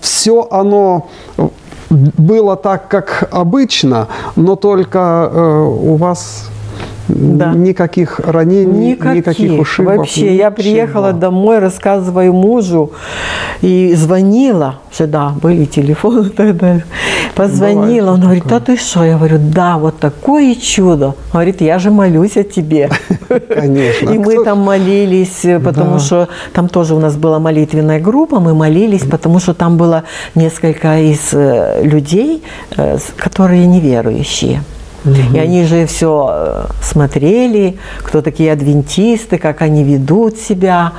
все 0.00 0.48
оно 0.50 1.06
было 1.90 2.56
так, 2.56 2.88
как 2.88 3.28
обычно, 3.32 4.06
но 4.36 4.56
только 4.56 5.28
э, 5.32 5.62
у 5.62 5.96
вас 5.96 6.48
Да. 7.08 7.52
никаких 7.52 8.20
ранений, 8.20 8.92
никаких, 8.92 9.16
Никаких. 9.26 9.60
ушибов. 9.60 9.96
Вообще, 9.96 10.36
я 10.36 10.50
приехала 10.52 11.08
ничего. 11.08 11.20
домой, 11.20 11.58
рассказываю 11.58 12.32
мужу 12.32 12.92
и 13.62 13.92
звонила. 13.96 14.74
Что 14.92 15.06
да, 15.08 15.34
были 15.42 15.64
телефоны 15.64 16.26
и 16.28 16.30
так 16.30 16.56
далее. 16.56 16.84
Позвонила, 17.34 18.12
он 18.12 18.20
говорит, 18.20 18.52
а 18.52 18.60
ты 18.60 18.76
что? 18.76 19.04
Я 19.04 19.16
говорю, 19.16 19.38
да, 19.40 19.76
вот 19.78 19.98
такое 19.98 20.54
чудо. 20.54 21.14
Говорит, 21.32 21.60
я 21.60 21.78
же 21.80 21.90
молюсь 21.90 22.36
о 22.36 22.44
тебе. 22.44 22.88
Конечно. 23.38 24.10
И 24.10 24.18
мы 24.18 24.34
Кто- 24.34 24.44
там 24.44 24.58
молились, 24.58 25.44
э, 25.44 25.58
потому 25.60 25.94
Да. 25.94 25.98
что 26.00 26.28
там 26.52 26.68
тоже 26.68 26.94
у 26.94 26.98
нас 26.98 27.16
была 27.16 27.38
молитвенная 27.38 28.00
группа, 28.00 28.40
мы 28.40 28.54
молились, 28.54 29.04
потому 29.04 29.38
что 29.40 29.54
там 29.54 29.76
было 29.76 30.02
несколько 30.34 30.98
из 31.00 31.32
э, 31.32 31.82
людей, 31.84 32.42
э, 32.76 32.98
которые 33.16 33.66
неверующие. 33.66 34.62
И 35.34 35.38
они 35.38 35.64
же 35.64 35.86
все 35.86 36.66
смотрели, 36.82 37.78
кто 38.02 38.20
такие 38.20 38.52
адвентисты, 38.52 39.38
как 39.38 39.62
они 39.62 39.82
ведут 39.82 40.36
себя, 40.36 40.92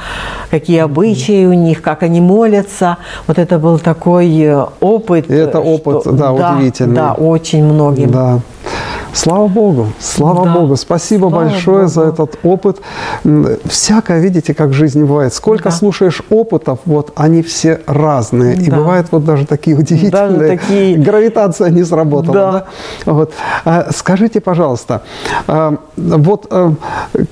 какие 0.49 0.79
обычаи 0.79 1.45
у 1.45 1.53
них, 1.53 1.83
как 1.83 2.01
они 2.01 2.19
молятся. 2.19 2.97
Вот 3.27 3.37
это 3.37 3.59
был 3.59 3.77
такой 3.77 4.49
опыт. 4.79 5.29
И 5.29 5.33
это 5.35 5.59
опыт, 5.59 6.03
да, 6.17 6.31
удивительный. 6.31 6.95
Да, 6.95 7.13
очень 7.13 7.63
многим. 7.63 8.09
Да. 8.11 8.39
Слава 9.13 9.47
Богу, 9.47 9.87
слава 9.99 10.45
да. 10.45 10.53
Богу. 10.53 10.75
Спасибо 10.77 11.29
слава 11.29 11.45
большое 11.45 11.77
Богу. 11.79 11.89
за 11.89 12.01
этот 12.03 12.39
опыт. 12.43 12.81
Всякое, 13.65 14.19
видите, 14.19 14.53
как 14.53 14.69
в 14.69 14.73
жизни 14.73 15.03
бывает. 15.03 15.33
Сколько 15.33 15.65
да. 15.65 15.71
слушаешь 15.71 16.21
опытов, 16.29 16.79
вот 16.85 17.11
они 17.15 17.41
все 17.41 17.81
разные. 17.87 18.55
Да. 18.55 18.61
И 18.61 18.69
бывают 18.69 19.07
вот 19.11 19.25
даже 19.25 19.45
такие 19.45 19.75
удивительные. 19.77 20.11
Даже 20.11 20.57
такие... 20.57 20.97
Гравитация 20.97 21.69
не 21.69 21.83
сработала. 21.83 22.33
Да. 22.33 22.51
Да? 22.51 22.65
Вот. 23.11 23.33
А, 23.65 23.87
скажите, 23.93 24.39
пожалуйста, 24.39 25.01
а, 25.47 25.75
вот 25.97 26.47
а, 26.49 26.73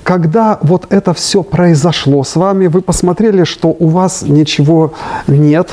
когда 0.02 0.58
вот 0.62 0.86
это 0.90 1.14
все 1.14 1.42
произошло 1.42 2.24
с 2.24 2.36
вами, 2.36 2.66
вы 2.66 2.82
посмотрели, 2.82 3.44
что 3.44 3.68
у 3.78 3.88
вас 3.88 4.22
ничего 4.22 4.92
нет, 5.26 5.70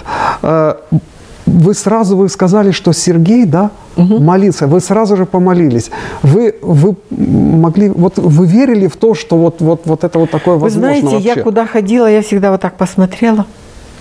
вы 1.47 1.73
сразу 1.73 2.17
вы 2.17 2.29
сказали, 2.29 2.71
что 2.71 2.93
Сергей, 2.93 3.45
да, 3.45 3.71
угу. 3.95 4.19
молиться. 4.19 4.67
Вы 4.67 4.81
сразу 4.81 5.15
же 5.15 5.25
помолились. 5.25 5.89
Вы, 6.21 6.55
вы 6.61 6.95
могли, 7.09 7.89
вот 7.89 8.17
вы 8.17 8.45
верили 8.45 8.87
в 8.87 8.97
то, 8.97 9.15
что 9.15 9.37
вот, 9.37 9.61
вот, 9.61 9.81
вот 9.85 10.03
это 10.03 10.19
вот 10.19 10.29
такое 10.29 10.55
возможно 10.55 10.89
Вы 10.89 10.99
знаете, 10.99 11.15
вообще? 11.15 11.39
я 11.39 11.43
куда 11.43 11.65
ходила, 11.65 12.05
я 12.05 12.21
всегда 12.21 12.51
вот 12.51 12.61
так 12.61 12.75
посмотрела. 12.75 13.45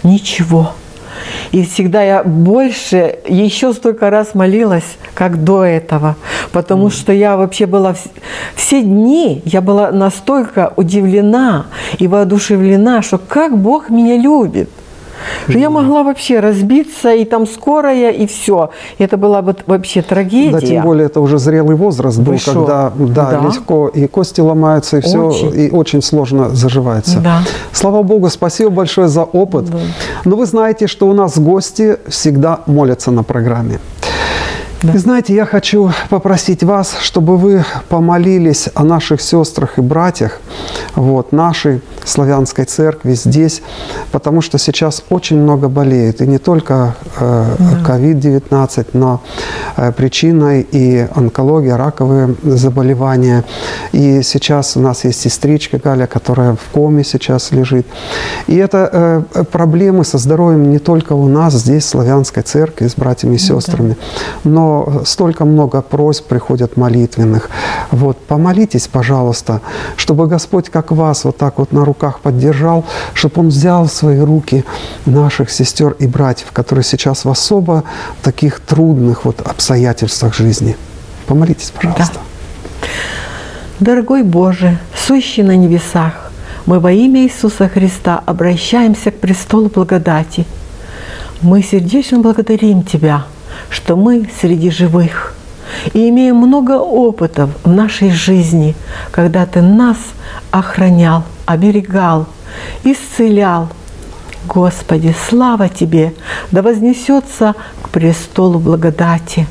Ничего. 0.02 0.72
И 1.52 1.64
всегда 1.64 2.02
я 2.02 2.22
больше, 2.24 3.16
еще 3.26 3.72
столько 3.72 4.10
раз 4.10 4.34
молилась, 4.34 4.98
как 5.14 5.44
до 5.44 5.64
этого. 5.64 6.16
Потому 6.52 6.88
mm. 6.88 6.90
что 6.90 7.12
я 7.12 7.36
вообще 7.36 7.66
была... 7.66 7.94
Все 8.54 8.82
дни 8.82 9.40
я 9.44 9.60
была 9.60 9.92
настолько 9.92 10.72
удивлена 10.76 11.66
и 11.98 12.08
воодушевлена, 12.08 13.02
что 13.02 13.18
как 13.18 13.56
Бог 13.56 13.88
меня 13.88 14.16
любит. 14.16 14.68
Что 15.48 15.58
я 15.58 15.70
могла 15.70 16.02
вообще 16.02 16.40
разбиться, 16.40 17.14
и 17.14 17.24
там 17.24 17.46
скорая, 17.46 18.10
и 18.10 18.26
все. 18.26 18.70
Это 18.98 19.16
была 19.16 19.42
вот 19.42 19.64
вообще 19.66 20.02
трагедия. 20.02 20.52
Да, 20.52 20.60
тем 20.60 20.82
более 20.82 21.06
это 21.06 21.20
уже 21.20 21.38
зрелый 21.38 21.76
возраст 21.76 22.18
был, 22.18 22.32
Вы 22.32 22.38
когда 22.38 22.92
да, 22.96 23.30
да. 23.30 23.40
легко 23.40 23.88
и 23.88 24.06
кости 24.06 24.40
ломаются, 24.40 24.98
и 24.98 25.00
все, 25.00 25.18
очень. 25.18 25.60
и 25.60 25.70
очень 25.70 26.02
сложно 26.02 26.50
заживается. 26.50 27.20
Да. 27.20 27.42
Слава 27.72 28.02
Богу, 28.02 28.28
спасибо 28.30 28.70
большое 28.70 29.08
за 29.08 29.22
опыт. 29.24 29.70
Да. 29.70 29.78
Но 30.24 30.36
вы 30.36 30.46
знаете, 30.46 30.86
что 30.86 31.08
у 31.08 31.12
нас 31.12 31.38
гости 31.38 31.96
всегда 32.08 32.60
молятся 32.66 33.10
на 33.10 33.22
программе. 33.22 33.78
Да. 34.82 34.92
И 34.92 34.98
знаете, 34.98 35.34
я 35.34 35.46
хочу 35.46 35.90
попросить 36.10 36.62
вас, 36.62 36.96
чтобы 37.00 37.38
вы 37.38 37.64
помолились 37.88 38.68
о 38.74 38.84
наших 38.84 39.22
сестрах 39.22 39.78
и 39.78 39.80
братьях, 39.80 40.40
вот, 40.94 41.32
нашей 41.32 41.80
славянской 42.04 42.64
церкви 42.66 43.14
здесь, 43.14 43.62
потому 44.12 44.42
что 44.42 44.58
сейчас 44.58 45.02
очень 45.08 45.38
много 45.40 45.68
болеют, 45.68 46.20
и 46.20 46.26
не 46.26 46.38
только 46.38 46.94
COVID-19, 47.18 48.80
э, 48.80 48.84
но 48.92 49.22
э, 49.76 49.92
причиной 49.92 50.66
и 50.70 51.08
онкология, 51.14 51.76
раковые 51.76 52.34
заболевания. 52.42 53.44
И 53.92 54.22
сейчас 54.22 54.76
у 54.76 54.80
нас 54.80 55.04
есть 55.04 55.20
сестричка 55.20 55.78
Галя, 55.78 56.06
которая 56.06 56.54
в 56.54 56.72
коме 56.72 57.02
сейчас 57.02 57.50
лежит. 57.50 57.86
И 58.46 58.56
это 58.56 59.24
э, 59.34 59.44
проблемы 59.44 60.04
со 60.04 60.18
здоровьем 60.18 60.70
не 60.70 60.78
только 60.78 61.14
у 61.14 61.26
нас 61.28 61.54
здесь, 61.54 61.84
в 61.84 61.88
славянской 61.88 62.42
церкви, 62.42 62.88
с 62.88 62.94
братьями 62.94 63.36
и 63.36 63.38
сестрами, 63.38 63.96
но 64.44 64.65
столько 65.04 65.44
много 65.44 65.82
просьб 65.82 66.26
приходят 66.26 66.76
молитвенных. 66.76 67.50
Вот, 67.90 68.18
помолитесь, 68.18 68.88
пожалуйста, 68.88 69.60
чтобы 69.96 70.26
Господь 70.26 70.68
как 70.70 70.92
вас 70.92 71.24
вот 71.24 71.36
так 71.36 71.58
вот 71.58 71.72
на 71.72 71.84
руках 71.84 72.20
поддержал, 72.20 72.84
чтобы 73.14 73.40
Он 73.40 73.48
взял 73.48 73.84
в 73.84 73.92
свои 73.92 74.20
руки 74.20 74.64
наших 75.06 75.50
сестер 75.50 75.96
и 75.98 76.06
братьев, 76.06 76.48
которые 76.52 76.84
сейчас 76.84 77.24
в 77.24 77.30
особо 77.30 77.84
таких 78.22 78.60
трудных 78.60 79.24
вот 79.24 79.40
обстоятельствах 79.40 80.34
жизни. 80.34 80.76
Помолитесь, 81.26 81.70
пожалуйста. 81.70 82.14
Да. 82.14 82.20
Дорогой 83.80 84.22
Боже, 84.22 84.78
сущий 84.94 85.42
на 85.42 85.56
небесах, 85.56 86.32
мы 86.66 86.80
во 86.80 86.92
имя 86.92 87.22
Иисуса 87.22 87.68
Христа 87.68 88.22
обращаемся 88.26 89.10
к 89.10 89.18
престолу 89.20 89.68
благодати. 89.68 90.44
Мы 91.42 91.62
сердечно 91.62 92.18
благодарим 92.18 92.82
Тебя– 92.82 93.24
что 93.70 93.96
мы 93.96 94.28
среди 94.40 94.70
живых 94.70 95.34
и 95.92 96.08
имеем 96.08 96.36
много 96.36 96.72
опытов 96.72 97.50
в 97.64 97.70
нашей 97.70 98.10
жизни, 98.10 98.74
когда 99.10 99.46
Ты 99.46 99.62
нас 99.62 99.96
охранял, 100.50 101.24
оберегал, 101.44 102.26
исцелял. 102.84 103.68
Господи, 104.46 105.14
слава 105.28 105.68
Тебе, 105.68 106.14
да 106.50 106.62
вознесется 106.62 107.54
к 107.82 107.88
престолу 107.90 108.58
благодати. 108.58 109.46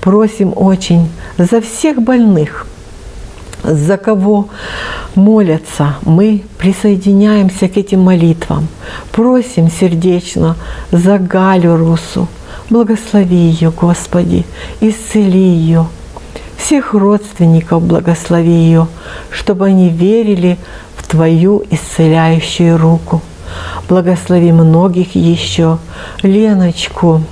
Просим 0.00 0.52
очень 0.56 1.08
за 1.36 1.60
всех 1.60 2.00
больных, 2.00 2.66
за 3.62 3.96
кого 3.96 4.48
молятся, 5.14 5.96
мы 6.02 6.44
присоединяемся 6.58 7.68
к 7.68 7.76
этим 7.76 8.00
молитвам. 8.00 8.68
Просим 9.12 9.70
сердечно 9.70 10.56
за 10.92 11.18
Галю 11.18 11.76
Русу, 11.76 12.28
Благослови 12.68 13.36
ее, 13.36 13.70
Господи, 13.70 14.44
исцели 14.80 15.38
ее. 15.38 15.86
Всех 16.56 16.94
родственников 16.94 17.84
благослови 17.84 18.50
ее, 18.50 18.88
чтобы 19.30 19.66
они 19.66 19.88
верили 19.88 20.58
в 20.96 21.06
Твою 21.06 21.62
исцеляющую 21.70 22.76
руку. 22.76 23.22
Благослови 23.88 24.50
многих 24.50 25.14
еще. 25.14 25.78
Леночку, 26.24 27.22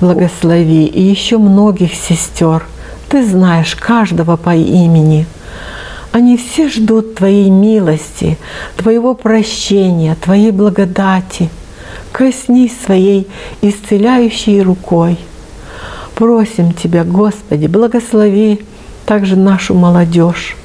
благослови 0.00 0.86
и 0.86 1.02
еще 1.02 1.36
многих 1.36 1.92
сестер. 1.94 2.64
Ты 3.10 3.26
знаешь 3.26 3.76
каждого 3.76 4.36
по 4.36 4.54
имени. 4.54 5.26
Они 6.10 6.38
все 6.38 6.70
ждут 6.70 7.16
Твоей 7.16 7.50
милости, 7.50 8.38
Твоего 8.78 9.12
прощения, 9.12 10.14
Твоей 10.14 10.52
благодати– 10.52 11.50
коснись 12.16 12.72
своей 12.82 13.28
исцеляющей 13.60 14.62
рукой. 14.62 15.18
Просим 16.14 16.72
Тебя, 16.72 17.04
Господи, 17.04 17.66
благослови 17.66 18.64
также 19.04 19.36
нашу 19.36 19.74
молодежь, 19.74 20.56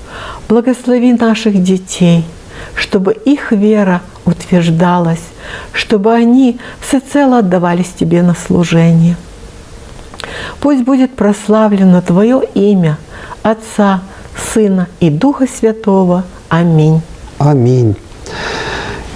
благослови 0.48 1.12
наших 1.12 1.62
детей, 1.62 2.24
чтобы 2.74 3.12
их 3.12 3.52
вера 3.52 4.00
утверждалась, 4.26 5.24
чтобы 5.74 6.14
они 6.14 6.58
всецело 6.80 7.40
отдавались 7.40 7.92
Тебе 8.00 8.22
на 8.22 8.34
служение. 8.34 9.18
Пусть 10.62 10.86
будет 10.86 11.18
прославлено 11.18 12.02
Твое 12.02 12.44
имя, 12.54 12.98
Отца, 13.44 14.00
Сына 14.54 14.88
и 15.02 15.10
Духа 15.10 15.48
Святого. 15.54 16.24
Аминь. 16.48 17.02
Аминь. 17.40 17.98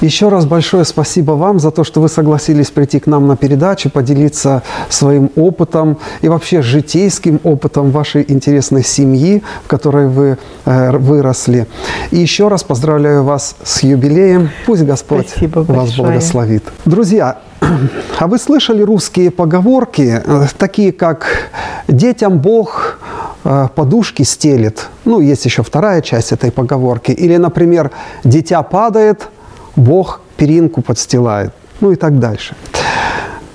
Еще 0.06 0.30
раз 0.30 0.46
большое 0.46 0.86
спасибо 0.86 1.32
вам 1.32 1.60
за 1.60 1.72
то, 1.72 1.84
что 1.84 2.00
вы 2.00 2.10
согласились 2.10 2.70
прийти 2.70 3.00
к 3.00 3.08
нам 3.08 3.26
на 3.26 3.36
передачу, 3.36 3.89
поделиться 3.89 4.62
своим 4.88 5.32
опытом 5.36 5.98
и 6.22 6.30
вообще 6.30 6.62
житейским 6.62 7.39
опытом 7.44 7.89
вашей 7.89 8.24
интересной 8.28 8.84
семьи, 8.84 9.41
в 9.63 9.68
которой 9.68 10.08
вы 10.08 10.38
э, 10.65 10.91
выросли. 10.96 11.65
И 12.12 12.20
еще 12.20 12.50
раз 12.50 12.63
поздравляю 12.63 13.24
вас 13.24 13.56
с 13.63 13.82
юбилеем. 13.82 14.52
Пусть 14.68 14.84
Господь 14.84 15.28
спасибо 15.28 15.62
вас 15.62 15.96
благословит. 15.96 16.63
Друзья, 16.86 17.39
а 18.20 18.28
вы 18.28 18.38
слышали 18.38 18.84
русские 18.84 19.32
поговорки, 19.32 20.22
э, 20.24 20.46
такие 20.60 20.91
как 20.91 21.50
«детям 21.88 22.38
Бог 22.38 23.00
э, 23.44 23.70
подушки 23.74 24.22
стелит». 24.22 24.86
Ну, 25.04 25.20
есть 25.20 25.46
еще 25.46 25.63
вторая 25.63 26.04
часть 26.04 26.32
этой 26.32 26.52
поговорки. 26.52 27.10
Или, 27.10 27.38
например, 27.38 27.89
«дитя 28.24 28.62
падает, 28.62 29.30
Бог 29.76 30.22
перинку 30.38 30.82
подстилает, 30.82 31.54
ну 31.82 31.92
и 31.92 31.96
так 31.96 32.20
дальше. 32.20 32.56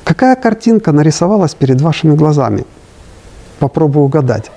Какая 0.04 0.37
картинка 0.37 0.92
нарисовалась 0.92 1.54
перед 1.54 1.80
вашими 1.80 2.14
глазами? 2.14 2.64
Попробую 3.59 4.04
угадать. 4.04 4.50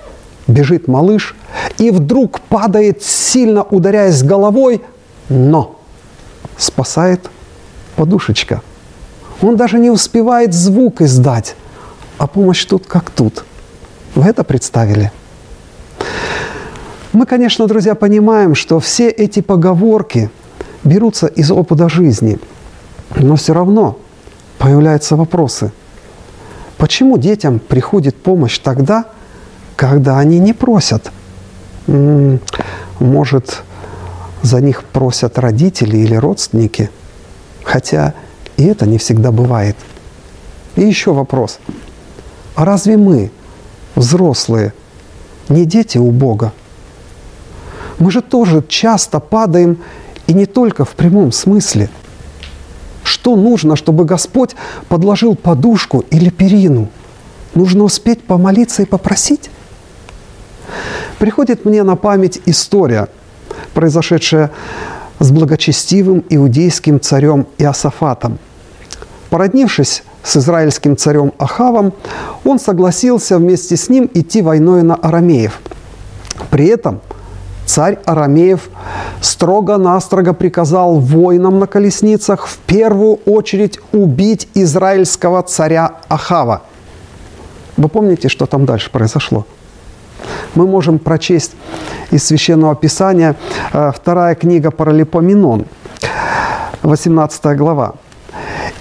Бежит 0.46 0.88
малыш 0.88 1.34
и 1.78 1.90
вдруг 1.90 2.40
падает, 2.40 3.02
сильно 3.02 3.62
ударяясь 3.62 4.22
головой, 4.22 4.82
но 5.28 5.78
спасает 6.58 7.30
подушечка. 7.96 8.60
Он 9.40 9.56
даже 9.56 9.78
не 9.78 9.90
успевает 9.90 10.52
звук 10.52 11.00
издать, 11.00 11.56
а 12.18 12.26
помощь 12.26 12.64
тут 12.64 12.86
как 12.86 13.10
тут. 13.10 13.44
Вы 14.14 14.28
это 14.28 14.44
представили? 14.44 15.12
Мы, 17.12 17.26
конечно, 17.26 17.66
друзья, 17.66 17.94
понимаем, 17.94 18.54
что 18.54 18.80
все 18.80 19.08
эти 19.08 19.40
поговорки– 19.40 20.30
берутся 20.84 21.26
из 21.26 21.50
опыта 21.50 21.88
жизни. 21.88 22.38
Но 23.16 23.36
все 23.36 23.54
равно 23.54 23.98
появляются 24.58 25.16
вопросы. 25.16 25.72
Почему 26.78 27.18
детям 27.18 27.58
приходит 27.58 28.16
помощь 28.16 28.58
тогда, 28.58 29.06
когда 29.76 30.18
они 30.18 30.38
не 30.38 30.52
просят? 30.52 31.10
Может, 32.98 33.62
за 34.42 34.60
них 34.60 34.84
просят 34.84 35.38
родители 35.38 35.96
или 35.98 36.14
родственники? 36.14 36.90
Хотя 37.64 38.14
и 38.56 38.64
это 38.64 38.86
не 38.86 38.98
всегда 38.98 39.32
бывает. 39.32 39.76
И 40.76 40.82
еще 40.82 41.12
вопрос. 41.12 41.58
А 42.54 42.64
разве 42.64 42.96
мы 42.96 43.30
взрослые, 43.94 44.72
не 45.48 45.64
дети 45.64 45.98
у 45.98 46.10
Бога. 46.10 46.52
Мы 47.98 48.10
же 48.10 48.22
тоже 48.22 48.64
часто 48.68 49.20
падаем, 49.20 49.78
и 50.26 50.34
не 50.34 50.46
только 50.46 50.84
в 50.84 50.90
прямом 50.90 51.32
смысле. 51.32 51.90
Что 53.02 53.36
нужно, 53.36 53.76
чтобы 53.76 54.04
Господь 54.04 54.56
подложил 54.88 55.34
подушку 55.34 56.04
или 56.10 56.30
перину? 56.30 56.88
Нужно 57.54 57.84
успеть 57.84 58.22
помолиться 58.24 58.82
и 58.82 58.86
попросить. 58.86 59.50
Приходит 61.18 61.64
мне 61.64 61.82
на 61.82 61.96
память 61.96 62.40
история, 62.46 63.08
произошедшая 63.74 64.50
с 65.20 65.30
благочестивым 65.30 66.24
иудейским 66.28 67.00
царем 67.00 67.46
Иосафатом. 67.58 68.38
Породнившись 69.30 70.02
с 70.22 70.36
израильским 70.36 70.96
царем 70.96 71.32
Ахавом, 71.38 71.92
он 72.44 72.58
согласился 72.58 73.38
вместе 73.38 73.76
с 73.76 73.88
ним 73.88 74.10
идти 74.14 74.42
войной 74.42 74.82
на 74.82 74.94
арамеев. 74.94 75.60
При 76.50 76.66
этом 76.66 77.00
царь 77.66 77.98
Арамеев 78.04 78.68
строго-настрого 79.20 80.32
приказал 80.32 80.98
воинам 80.98 81.58
на 81.58 81.66
колесницах 81.66 82.46
в 82.46 82.58
первую 82.58 83.14
очередь 83.26 83.80
убить 83.92 84.48
израильского 84.54 85.42
царя 85.42 85.92
Ахава. 86.08 86.62
Вы 87.76 87.88
помните, 87.88 88.28
что 88.28 88.46
там 88.46 88.66
дальше 88.66 88.90
произошло? 88.90 89.46
Мы 90.54 90.66
можем 90.66 90.98
прочесть 90.98 91.52
из 92.10 92.24
Священного 92.24 92.76
Писания 92.76 93.34
э, 93.72 93.90
вторая 93.94 94.34
книга 94.34 94.70
Паралипоменон, 94.70 95.66
18 96.82 97.56
глава. 97.56 97.94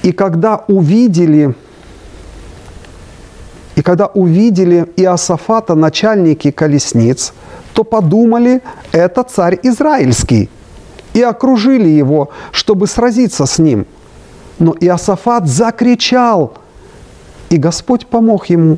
И 0.03 0.11
когда 0.11 0.63
увидели, 0.67 1.55
и 3.75 3.81
когда 3.81 4.07
увидели 4.07 4.87
Иосафата, 4.97 5.75
начальники 5.75 6.51
колесниц, 6.51 7.33
то 7.73 7.83
подумали, 7.83 8.61
это 8.91 9.23
царь 9.23 9.59
израильский, 9.63 10.49
и 11.13 11.21
окружили 11.21 11.89
его, 11.89 12.29
чтобы 12.51 12.87
сразиться 12.87 13.45
с 13.45 13.59
ним. 13.59 13.85
Но 14.59 14.75
Иосафат 14.79 15.47
закричал, 15.47 16.53
и 17.49 17.57
Господь 17.57 18.05
помог 18.07 18.45
ему, 18.47 18.77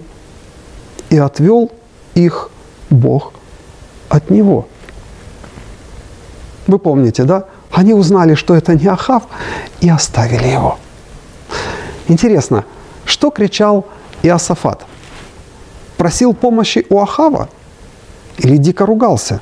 и 1.10 1.18
отвел 1.18 1.72
их 2.14 2.50
Бог 2.90 3.34
от 4.10 4.30
него. 4.30 4.68
Вы 6.68 6.80
помните, 6.80 7.24
да? 7.24 7.46
Они 7.72 7.94
узнали, 7.94 8.36
что 8.36 8.56
это 8.56 8.74
не 8.76 8.88
Ахав, 8.88 9.24
и 9.82 9.90
оставили 9.90 10.48
его. 10.48 10.78
Интересно, 12.08 12.64
что 13.06 13.30
кричал? 13.30 13.86
Просил 15.98 16.34
помощи 16.34 16.86
у 16.90 17.00
Ахава 17.00 17.50
или 18.38 18.58
дико 18.58 18.86
ругался? 18.86 19.40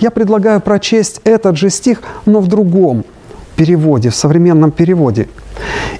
Я 0.00 0.10
предлагаю 0.10 0.60
прочесть 0.60 1.20
этот 1.24 1.56
же 1.56 1.70
стих, 1.70 2.02
но 2.26 2.40
в 2.40 2.48
другом 2.48 3.04
переводе, 3.56 4.08
в 4.08 4.14
современном 4.14 4.70
переводе. 4.70 5.28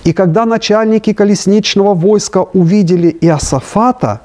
«И 0.04 0.12
когда 0.14 0.46
начальники 0.46 1.12
колесничного 1.12 1.94
войска 1.94 2.42
увидели 2.54 3.14
Иосафата, 3.20 4.22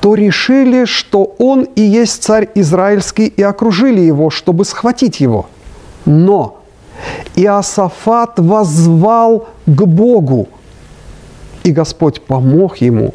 то 0.00 0.14
решили, 0.14 0.86
что 0.86 1.34
он 1.38 1.64
и 1.76 1.82
есть 1.82 2.22
царь 2.22 2.48
израильский, 2.54 3.26
и 3.26 3.42
окружили 3.42 4.00
его, 4.00 4.30
чтобы 4.30 4.64
схватить 4.64 5.20
его. 5.20 5.46
Но 6.06 6.62
Иосафат 7.36 8.38
воззвал 8.38 9.48
к 9.66 9.84
Богу, 9.84 10.48
и 11.68 11.72
Господь 11.72 12.20
помог 12.22 12.78
ему, 12.78 13.14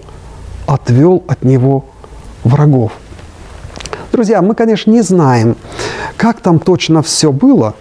отвел 0.66 1.24
от 1.28 1.44
него 1.44 1.86
врагов. 2.44 2.92
Друзья, 4.12 4.42
мы, 4.42 4.56
конечно, 4.56 4.92
не 4.92 5.02
знаем, 5.02 5.56
как 6.18 6.40
там 6.40 6.60
точно 6.60 7.02
все 7.02 7.32
было, 7.32 7.74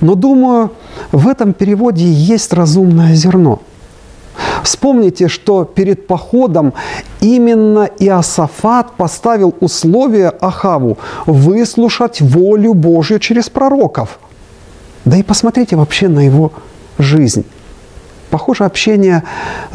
но 0.00 0.14
думаю, 0.14 0.70
в 1.12 1.28
этом 1.28 1.52
переводе 1.52 2.04
есть 2.04 2.52
разумное 2.52 3.14
зерно. 3.14 3.60
Вспомните, 4.62 5.28
что 5.28 5.64
перед 5.64 6.06
походом 6.06 6.72
именно 7.20 7.88
Иосафат 7.98 8.92
поставил 8.96 9.54
условие 9.60 10.28
Ахаву 10.28 10.98
выслушать 11.26 12.20
волю 12.20 12.74
Божью 12.74 13.18
через 13.18 13.48
пророков– 13.48 14.18
да 15.04 15.16
и 15.16 15.22
посмотрите 15.22 15.76
вообще 15.76 16.08
на 16.08 16.20
его 16.24 16.52
жизнь. 16.98 17.44
Похоже, 18.32 18.64
общение 18.64 19.24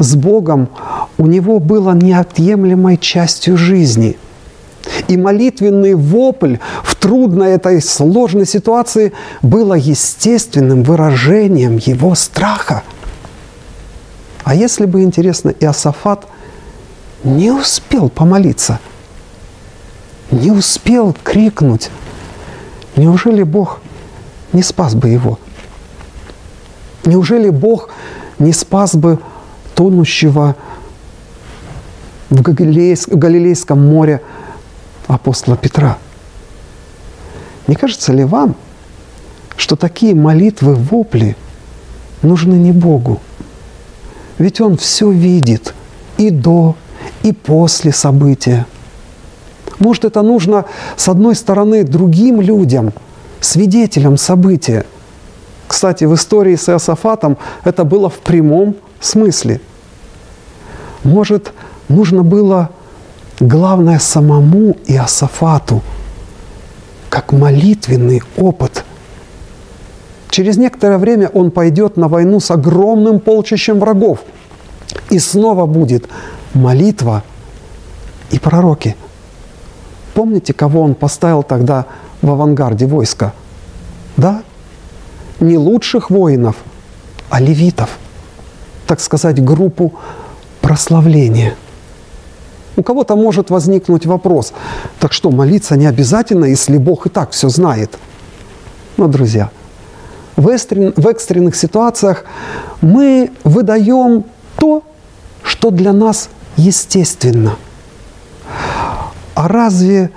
с 0.00 0.16
Богом 0.16 0.68
у 1.16 1.28
него 1.28 1.60
было 1.60 1.92
неотъемлемой 1.92 2.96
частью 2.96 3.56
жизни. 3.56 4.18
И 5.06 5.16
молитвенный 5.16 5.94
вопль 5.94 6.56
в 6.82 6.96
трудной 6.96 7.52
этой 7.52 7.80
сложной 7.80 8.46
ситуации 8.46 9.12
было 9.42 9.74
естественным 9.74 10.82
выражением 10.82 11.76
его 11.76 12.16
страха. 12.16 12.82
А 14.42 14.56
если 14.56 14.86
бы, 14.86 15.04
интересно, 15.04 15.54
Иосафат 15.60 16.26
не 17.22 17.52
успел 17.52 18.08
помолиться, 18.08 18.80
не 20.32 20.50
успел 20.50 21.14
крикнуть, 21.22 21.90
неужели 22.96 23.44
Бог 23.44 23.80
не 24.52 24.64
спас 24.64 24.96
бы 24.96 25.10
его? 25.10 25.38
Неужели 27.04 27.50
Бог 27.50 27.90
не 28.38 28.52
спас 28.52 28.94
бы 28.94 29.18
тонущего 29.74 30.56
в 32.30 32.42
Галилейском 32.42 33.86
море 33.86 34.22
апостола 35.06 35.56
Петра? 35.56 35.98
Не 37.66 37.74
кажется 37.74 38.12
ли 38.12 38.24
вам, 38.24 38.54
что 39.56 39.76
такие 39.76 40.14
молитвы, 40.14 40.74
вопли 40.74 41.36
нужны 42.22 42.54
не 42.54 42.72
Богу? 42.72 43.20
Ведь 44.38 44.60
Он 44.60 44.76
все 44.76 45.10
видит 45.10 45.74
и 46.16 46.30
до, 46.30 46.76
и 47.22 47.32
после 47.32 47.92
события. 47.92 48.66
Может, 49.78 50.04
это 50.04 50.22
нужно, 50.22 50.64
с 50.96 51.08
одной 51.08 51.34
стороны, 51.34 51.84
другим 51.84 52.40
людям– 52.40 52.92
свидетелем 53.40 54.16
события. 54.16 54.84
Кстати, 55.68 56.04
в 56.04 56.14
истории 56.14 56.56
с 56.56 56.68
Иосафатом 56.70 57.36
это 57.62 57.84
было 57.84 58.08
в 58.08 58.18
прямом 58.18 58.74
смысле. 59.00 59.60
Может, 61.04 61.52
нужно 61.88 62.22
было 62.22 62.70
главное 63.38 63.98
самому 63.98 64.76
Иосафату, 64.86 65.82
как 67.10 67.32
молитвенный 67.32 68.22
опыт. 68.38 68.84
Через 70.30 70.56
некоторое 70.56 70.98
время 70.98 71.28
он 71.28 71.50
пойдет 71.50 71.98
на 71.98 72.08
войну 72.08 72.40
с 72.40 72.50
огромным 72.50 73.20
полчищем 73.20 73.78
врагов. 73.78 74.20
И 75.10 75.18
снова 75.18 75.66
будет 75.66 76.08
молитва 76.54 77.22
и 78.30 78.38
пророки. 78.38 78.96
Помните, 80.14 80.54
кого 80.54 80.80
он 80.80 80.94
поставил 80.94 81.42
тогда 81.42 81.84
в 82.22 82.30
авангарде 82.30 82.86
войска. 82.86 83.34
Да, 84.16 84.42
не 85.40 85.56
лучших 85.56 86.10
воинов, 86.10 86.56
а 87.30 87.40
левитов, 87.40 87.98
так 88.86 89.00
сказать, 89.00 89.42
группу 89.42 89.94
прославления. 90.60 91.54
У 92.76 92.82
кого-то 92.82 93.16
может 93.16 93.50
возникнуть 93.50 94.06
вопрос, 94.06 94.52
так 95.00 95.12
что 95.12 95.30
молиться 95.30 95.76
не 95.76 95.86
обязательно, 95.86 96.44
если 96.44 96.76
Бог 96.78 97.06
и 97.06 97.10
так 97.10 97.32
все 97.32 97.48
знает. 97.48 97.98
Но, 98.96 99.08
друзья, 99.08 99.50
в, 100.36 100.48
экстрен, 100.48 100.92
в 100.96 101.06
экстренных 101.08 101.56
ситуациях 101.56 102.24
мы 102.80 103.32
выдаем 103.42 104.24
то, 104.56 104.82
что 105.42 105.70
для 105.70 105.92
нас 105.92 106.28
естественно. 106.56 107.56
А 109.34 109.48
разве 109.48 110.10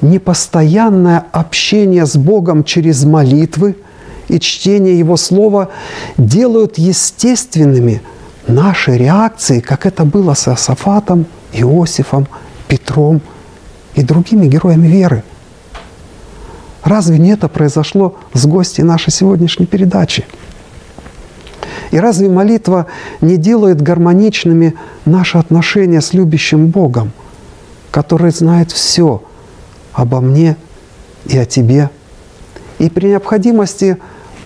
непостоянное 0.00 1.24
общение 1.32 2.06
с 2.06 2.16
Богом 2.16 2.64
через 2.64 3.04
молитвы 3.04 3.76
и 4.28 4.40
чтение 4.40 4.98
Его 4.98 5.16
Слова 5.16 5.70
делают 6.16 6.78
естественными 6.78 8.02
наши 8.46 8.96
реакции, 8.96 9.60
как 9.60 9.86
это 9.86 10.04
было 10.04 10.34
с 10.34 10.48
Иосафатом, 10.48 11.26
Иосифом, 11.52 12.26
Петром 12.68 13.20
и 13.94 14.02
другими 14.02 14.46
героями 14.46 14.88
веры. 14.88 15.22
Разве 16.84 17.18
не 17.18 17.30
это 17.30 17.48
произошло 17.48 18.16
с 18.32 18.46
гостей 18.46 18.82
нашей 18.82 19.12
сегодняшней 19.12 19.66
передачи? 19.66 20.24
И 21.90 21.98
разве 21.98 22.28
молитва 22.28 22.86
не 23.20 23.36
делает 23.36 23.80
гармоничными 23.80 24.74
наши 25.04 25.38
отношения 25.38 26.00
с 26.00 26.12
любящим 26.12 26.68
Богом, 26.68 27.12
который 27.90 28.30
знает 28.30 28.72
все– 28.72 29.22
обо 29.96 30.20
мне 30.20 30.56
и 31.24 31.36
о 31.38 31.46
тебе. 31.46 31.90
И 32.78 32.90
при 32.90 33.08
необходимости 33.08 33.96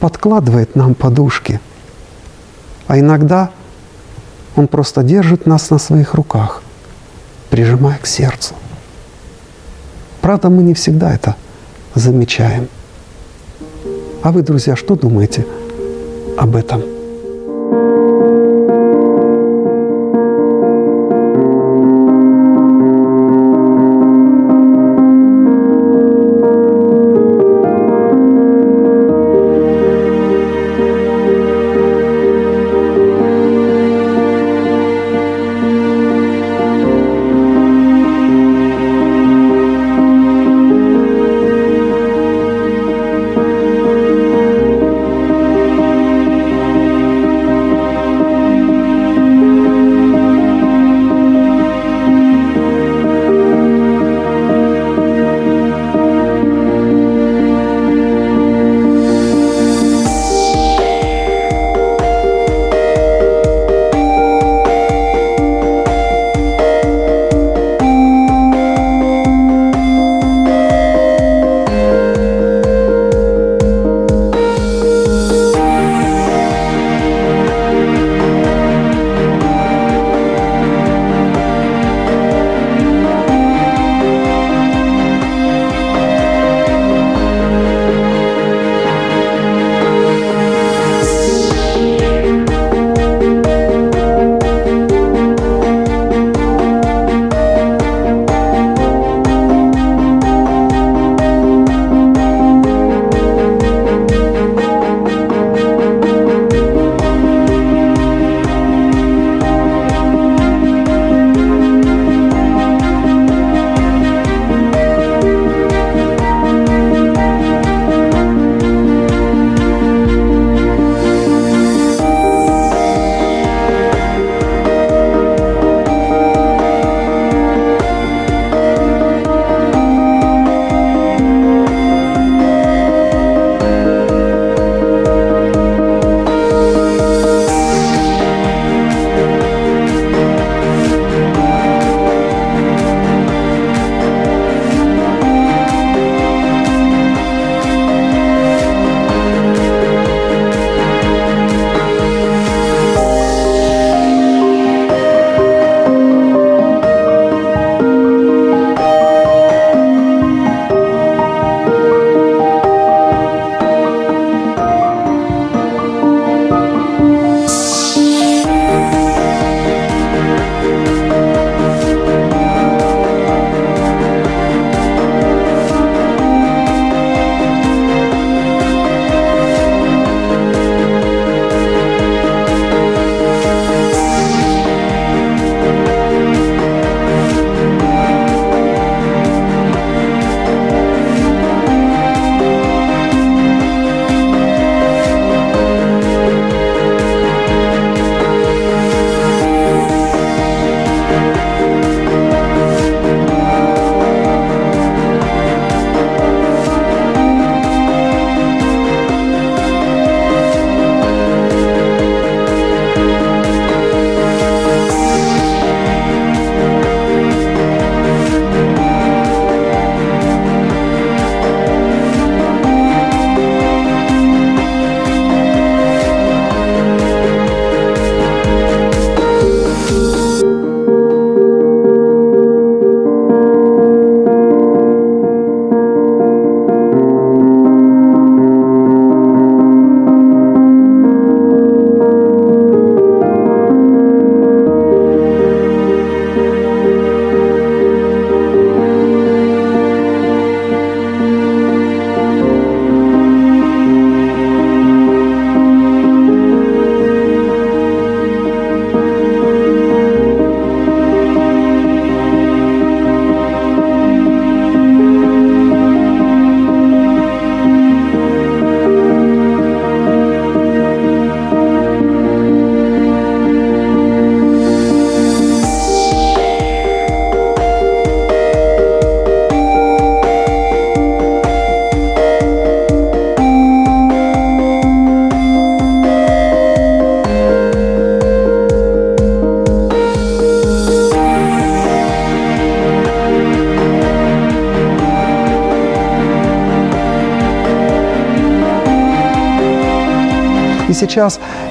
подкладывает 0.01 0.75
нам 0.75 0.95
подушки. 0.95 1.61
А 2.89 2.99
иногда 2.99 3.51
Он 4.57 4.67
просто 4.67 5.03
держит 5.03 5.47
нас 5.47 5.71
на 5.71 5.79
своих 5.79 6.15
руках 6.15 6.63
прижимая 7.51 7.99
к 7.99 8.07
сердцу. 8.07 8.55
Правда, 10.23 10.49
мы 10.49 10.63
не 10.63 10.75
всегда 10.75 11.13
это 11.13 11.35
замечаем. 11.95 12.69
А 14.23 14.33
вы, 14.33 14.43
друзья, 14.43 14.77
что 14.77 14.95
думаете 14.95 15.45
об 16.39 16.57
этом? 16.57 17.00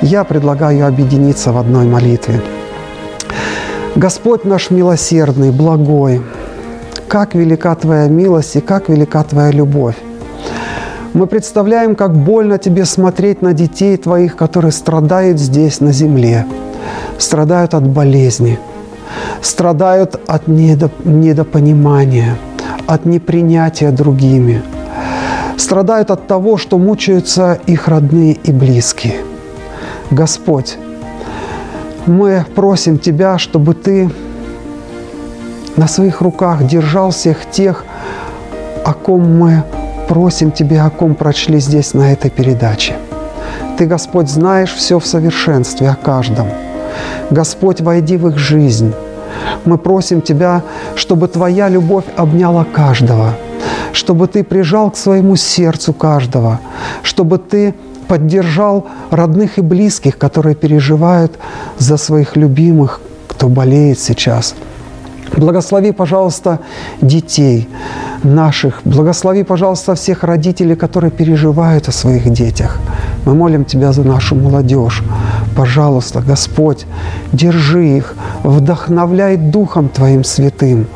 Я 0.09 0.23
предлагаю 0.23 0.87
объединиться 0.87 1.51
в 1.51 1.57
одной 1.57 1.85
молитве. 1.85 2.41
Господь 3.95 4.43
наш 4.43 4.71
милосердный, 4.71 5.51
благой, 5.51 6.21
как 7.07 7.35
велика 7.35 7.75
Твоя 7.75 8.07
милость 8.07 8.55
и 8.55 8.59
как 8.59 8.89
велика 8.89 9.23
Твоя 9.23 9.51
любовь. 9.51 9.95
Мы 11.13 11.27
представляем, 11.27 11.95
как 11.95 12.15
больно 12.15 12.57
Тебе 12.57 12.85
смотреть 12.85 13.43
на 13.43 13.53
детей 13.53 13.97
Твоих, 13.97 14.35
которые 14.35 14.71
страдают 14.71 15.39
здесь, 15.39 15.79
на 15.79 15.91
земле, 15.91 16.47
страдают 17.19 17.75
от 17.75 17.87
болезни, 17.87 18.57
страдают 19.41 20.19
от 20.25 20.47
недопонимания, 20.47 22.35
от 22.87 23.05
непринятия 23.05 23.91
другими, 23.91 24.63
страдают 25.57 26.09
от 26.09 26.25
того, 26.25 26.57
что 26.57 26.79
мучаются 26.79 27.59
их 27.67 27.87
родные 27.87 28.33
и 28.33 28.51
близкие. 28.51 29.28
Господь, 30.11 30.77
мы 32.07 32.43
просим 32.55 32.97
Тебя, 32.97 33.37
чтобы 33.37 33.75
Ты 33.75 34.09
на 35.75 35.87
своих 35.87 36.21
руках 36.21 36.65
держал 36.65 37.11
всех 37.11 37.49
тех, 37.51 37.85
о 38.83 38.93
ком 38.93 39.37
мы 39.37 39.63
просим 40.07 40.51
Тебя, 40.51 40.85
о 40.85 40.89
ком 40.89 41.13
прочли 41.13 41.59
здесь 41.59 41.93
на 41.93 42.11
этой 42.11 42.31
передаче. 42.31 42.95
Ты, 43.77 43.85
Господь, 43.85 44.29
знаешь 44.29 44.73
все 44.73 44.99
в 44.99 45.05
совершенстве 45.05 45.89
о 45.89 45.95
каждом. 45.95 46.47
Господь, 47.29 47.81
войди 47.81 48.17
в 48.17 48.29
их 48.29 48.37
жизнь. 48.39 48.91
Мы 49.65 49.77
просим 49.77 50.21
Тебя, 50.21 50.63
чтобы 50.95 51.27
Твоя 51.27 51.69
любовь 51.69 52.05
обняла 52.17 52.63
каждого, 52.63 53.35
чтобы 53.93 54.27
Ты 54.27 54.43
прижал 54.43 54.89
к 54.89 54.97
своему 54.97 55.35
сердцу 55.35 55.93
каждого, 55.93 56.59
чтобы 57.03 57.37
Ты 57.37 57.75
поддержал 58.09 58.83
родных 59.11 59.59
и 59.59 59.61
близких, 59.61 60.17
которые 60.17 60.55
переживают 60.55 61.31
за 61.77 61.97
своих 61.97 62.35
любимых, 62.35 62.99
кто 63.27 63.47
болеет 63.47 63.99
сейчас– 63.99 64.55
Благослови, 65.37 65.91
пожалуйста, 65.91 66.59
детей 67.01 67.67
наших. 68.23 68.81
Благослови, 68.85 69.43
пожалуйста, 69.43 69.93
всех 69.93 70.23
родителей, 70.23 70.75
которые 70.75 71.11
переживают 71.11 71.87
о 71.87 71.91
своих 71.91 72.29
детях. 72.29 72.79
Мы 73.25 73.35
молим 73.35 73.65
Тебя 73.65 73.91
за 73.93 74.03
нашу 74.03 74.35
молодежь. 74.35 75.03
Пожалуйста, 75.55 76.21
Господь, 76.21 76.85
держи 77.33 77.97
их, 77.97 78.15
вдохновляй 78.43 79.37
Духом 79.37 79.89
Твоим 79.89 80.23
святым. 80.23 80.87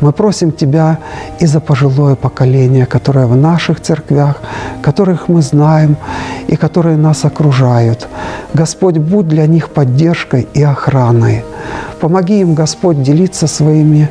Мы 0.00 0.12
просим 0.12 0.52
Тебя 0.52 0.98
и 1.40 1.46
за 1.46 1.60
пожилое 1.60 2.14
поколение, 2.14 2.86
которое 2.86 3.26
в 3.26 3.36
наших 3.36 3.80
церквях, 3.80 4.40
которых 4.82 5.28
мы 5.28 5.42
знаем 5.42 5.96
и 6.48 6.56
которые 6.56 6.96
нас 6.96 7.24
окружают. 7.24 8.08
Господь, 8.54 8.98
будь 8.98 9.28
для 9.28 9.46
них 9.46 9.70
поддержкой 9.70 10.46
и 10.54 10.62
охраной. 10.62 11.44
Помоги 12.00 12.40
им, 12.40 12.54
Господь, 12.54 13.02
делиться 13.02 13.46
своими 13.46 14.08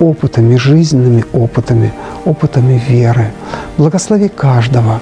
опытами, 0.00 0.56
жизненными 0.56 1.24
опытами, 1.32 1.92
опытами 2.24 2.80
веры. 2.88 3.32
Благослови 3.76 4.28
каждого. 4.28 5.00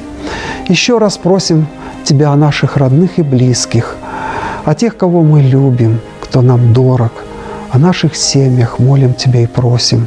Еще 0.69 0.99
раз 0.99 1.19
просим 1.19 1.67
Тебя 2.05 2.31
о 2.31 2.37
наших 2.37 2.79
родных 2.79 3.19
и 3.19 3.23
близких, 3.23 3.97
о 4.71 4.75
тех, 4.77 4.97
кого 4.97 5.25
мы 5.25 5.43
любим, 5.43 6.01
кто 6.21 6.43
нам 6.43 6.73
дорог, 6.73 7.11
о 7.73 7.79
наших 7.79 8.15
семьях 8.15 8.79
молим 8.79 9.15
Тебя 9.15 9.41
и 9.41 9.47
просим. 9.47 10.07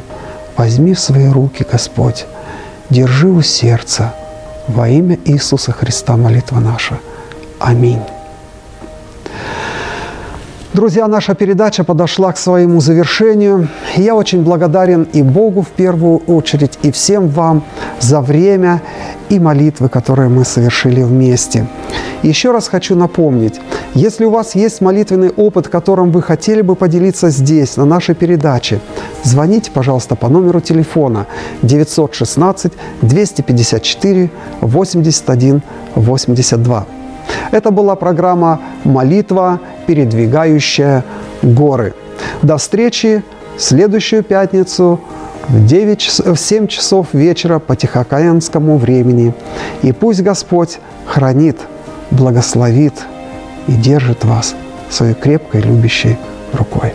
Возьми 0.56 0.94
в 0.94 1.00
свои 1.00 1.28
руки, 1.28 1.66
Господь, 1.70 2.24
держи 2.88 3.28
у 3.28 3.42
сердца. 3.42 4.14
Во 4.66 4.88
имя 4.88 5.18
Иисуса 5.26 5.72
Христа 5.72 6.16
молитва 6.16 6.60
наша. 6.60 6.98
Аминь. 7.58 8.00
Друзья, 10.72 11.08
наша 11.08 11.34
передача 11.34 11.84
подошла 11.84 12.32
к 12.32 12.38
своему 12.38 12.80
завершению. 12.80 13.68
Я 13.96 14.14
очень 14.14 14.42
благодарен 14.42 15.06
и 15.12 15.22
Богу 15.22 15.60
в 15.60 15.68
первую 15.68 16.16
очередь, 16.26 16.78
и 16.82 16.90
всем 16.90 17.28
вам 17.28 17.62
за 18.00 18.22
время 18.22 18.80
и 19.28 19.38
молитвы, 19.38 19.90
которые 19.90 20.30
мы 20.30 20.46
совершили 20.46 21.02
вместе. 21.02 21.66
Еще 22.22 22.50
раз 22.50 22.68
хочу 22.68 22.96
напомнить, 22.96 23.60
если 23.94 24.24
у 24.24 24.30
вас 24.30 24.56
есть 24.56 24.80
молитвенный 24.80 25.30
опыт, 25.30 25.68
которым 25.68 26.10
вы 26.10 26.20
хотели 26.20 26.62
бы 26.62 26.74
поделиться 26.74 27.30
здесь, 27.30 27.76
на 27.76 27.84
нашей 27.84 28.16
передаче, 28.16 28.80
звоните, 29.22 29.70
пожалуйста, 29.70 30.16
по 30.16 30.28
номеру 30.28 30.60
телефона 30.60 31.26
916 31.62 32.72
254 33.02 34.30
81 34.60 35.62
82. 35.94 36.86
Это 37.52 37.70
была 37.70 37.94
программа 37.94 38.60
«Молитва, 38.82 39.60
передвигающая 39.86 41.04
горы». 41.42 41.94
До 42.42 42.56
встречи 42.56 43.22
в 43.56 43.62
следующую 43.62 44.24
пятницу 44.24 45.00
в, 45.48 45.66
9, 45.66 46.20
в 46.24 46.36
7 46.36 46.66
часов 46.66 47.08
вечера 47.12 47.60
по 47.60 47.76
Тихоокеанскому 47.76 48.76
времени. 48.76 49.32
И 49.82 49.92
пусть 49.92 50.22
Господь 50.22 50.80
хранит, 51.06 51.58
благословит 52.10 52.94
и 53.68 53.72
держит 53.72 54.24
вас 54.24 54.54
своей 54.90 55.14
крепкой 55.14 55.62
любящей 55.62 56.16
рукой. 56.52 56.92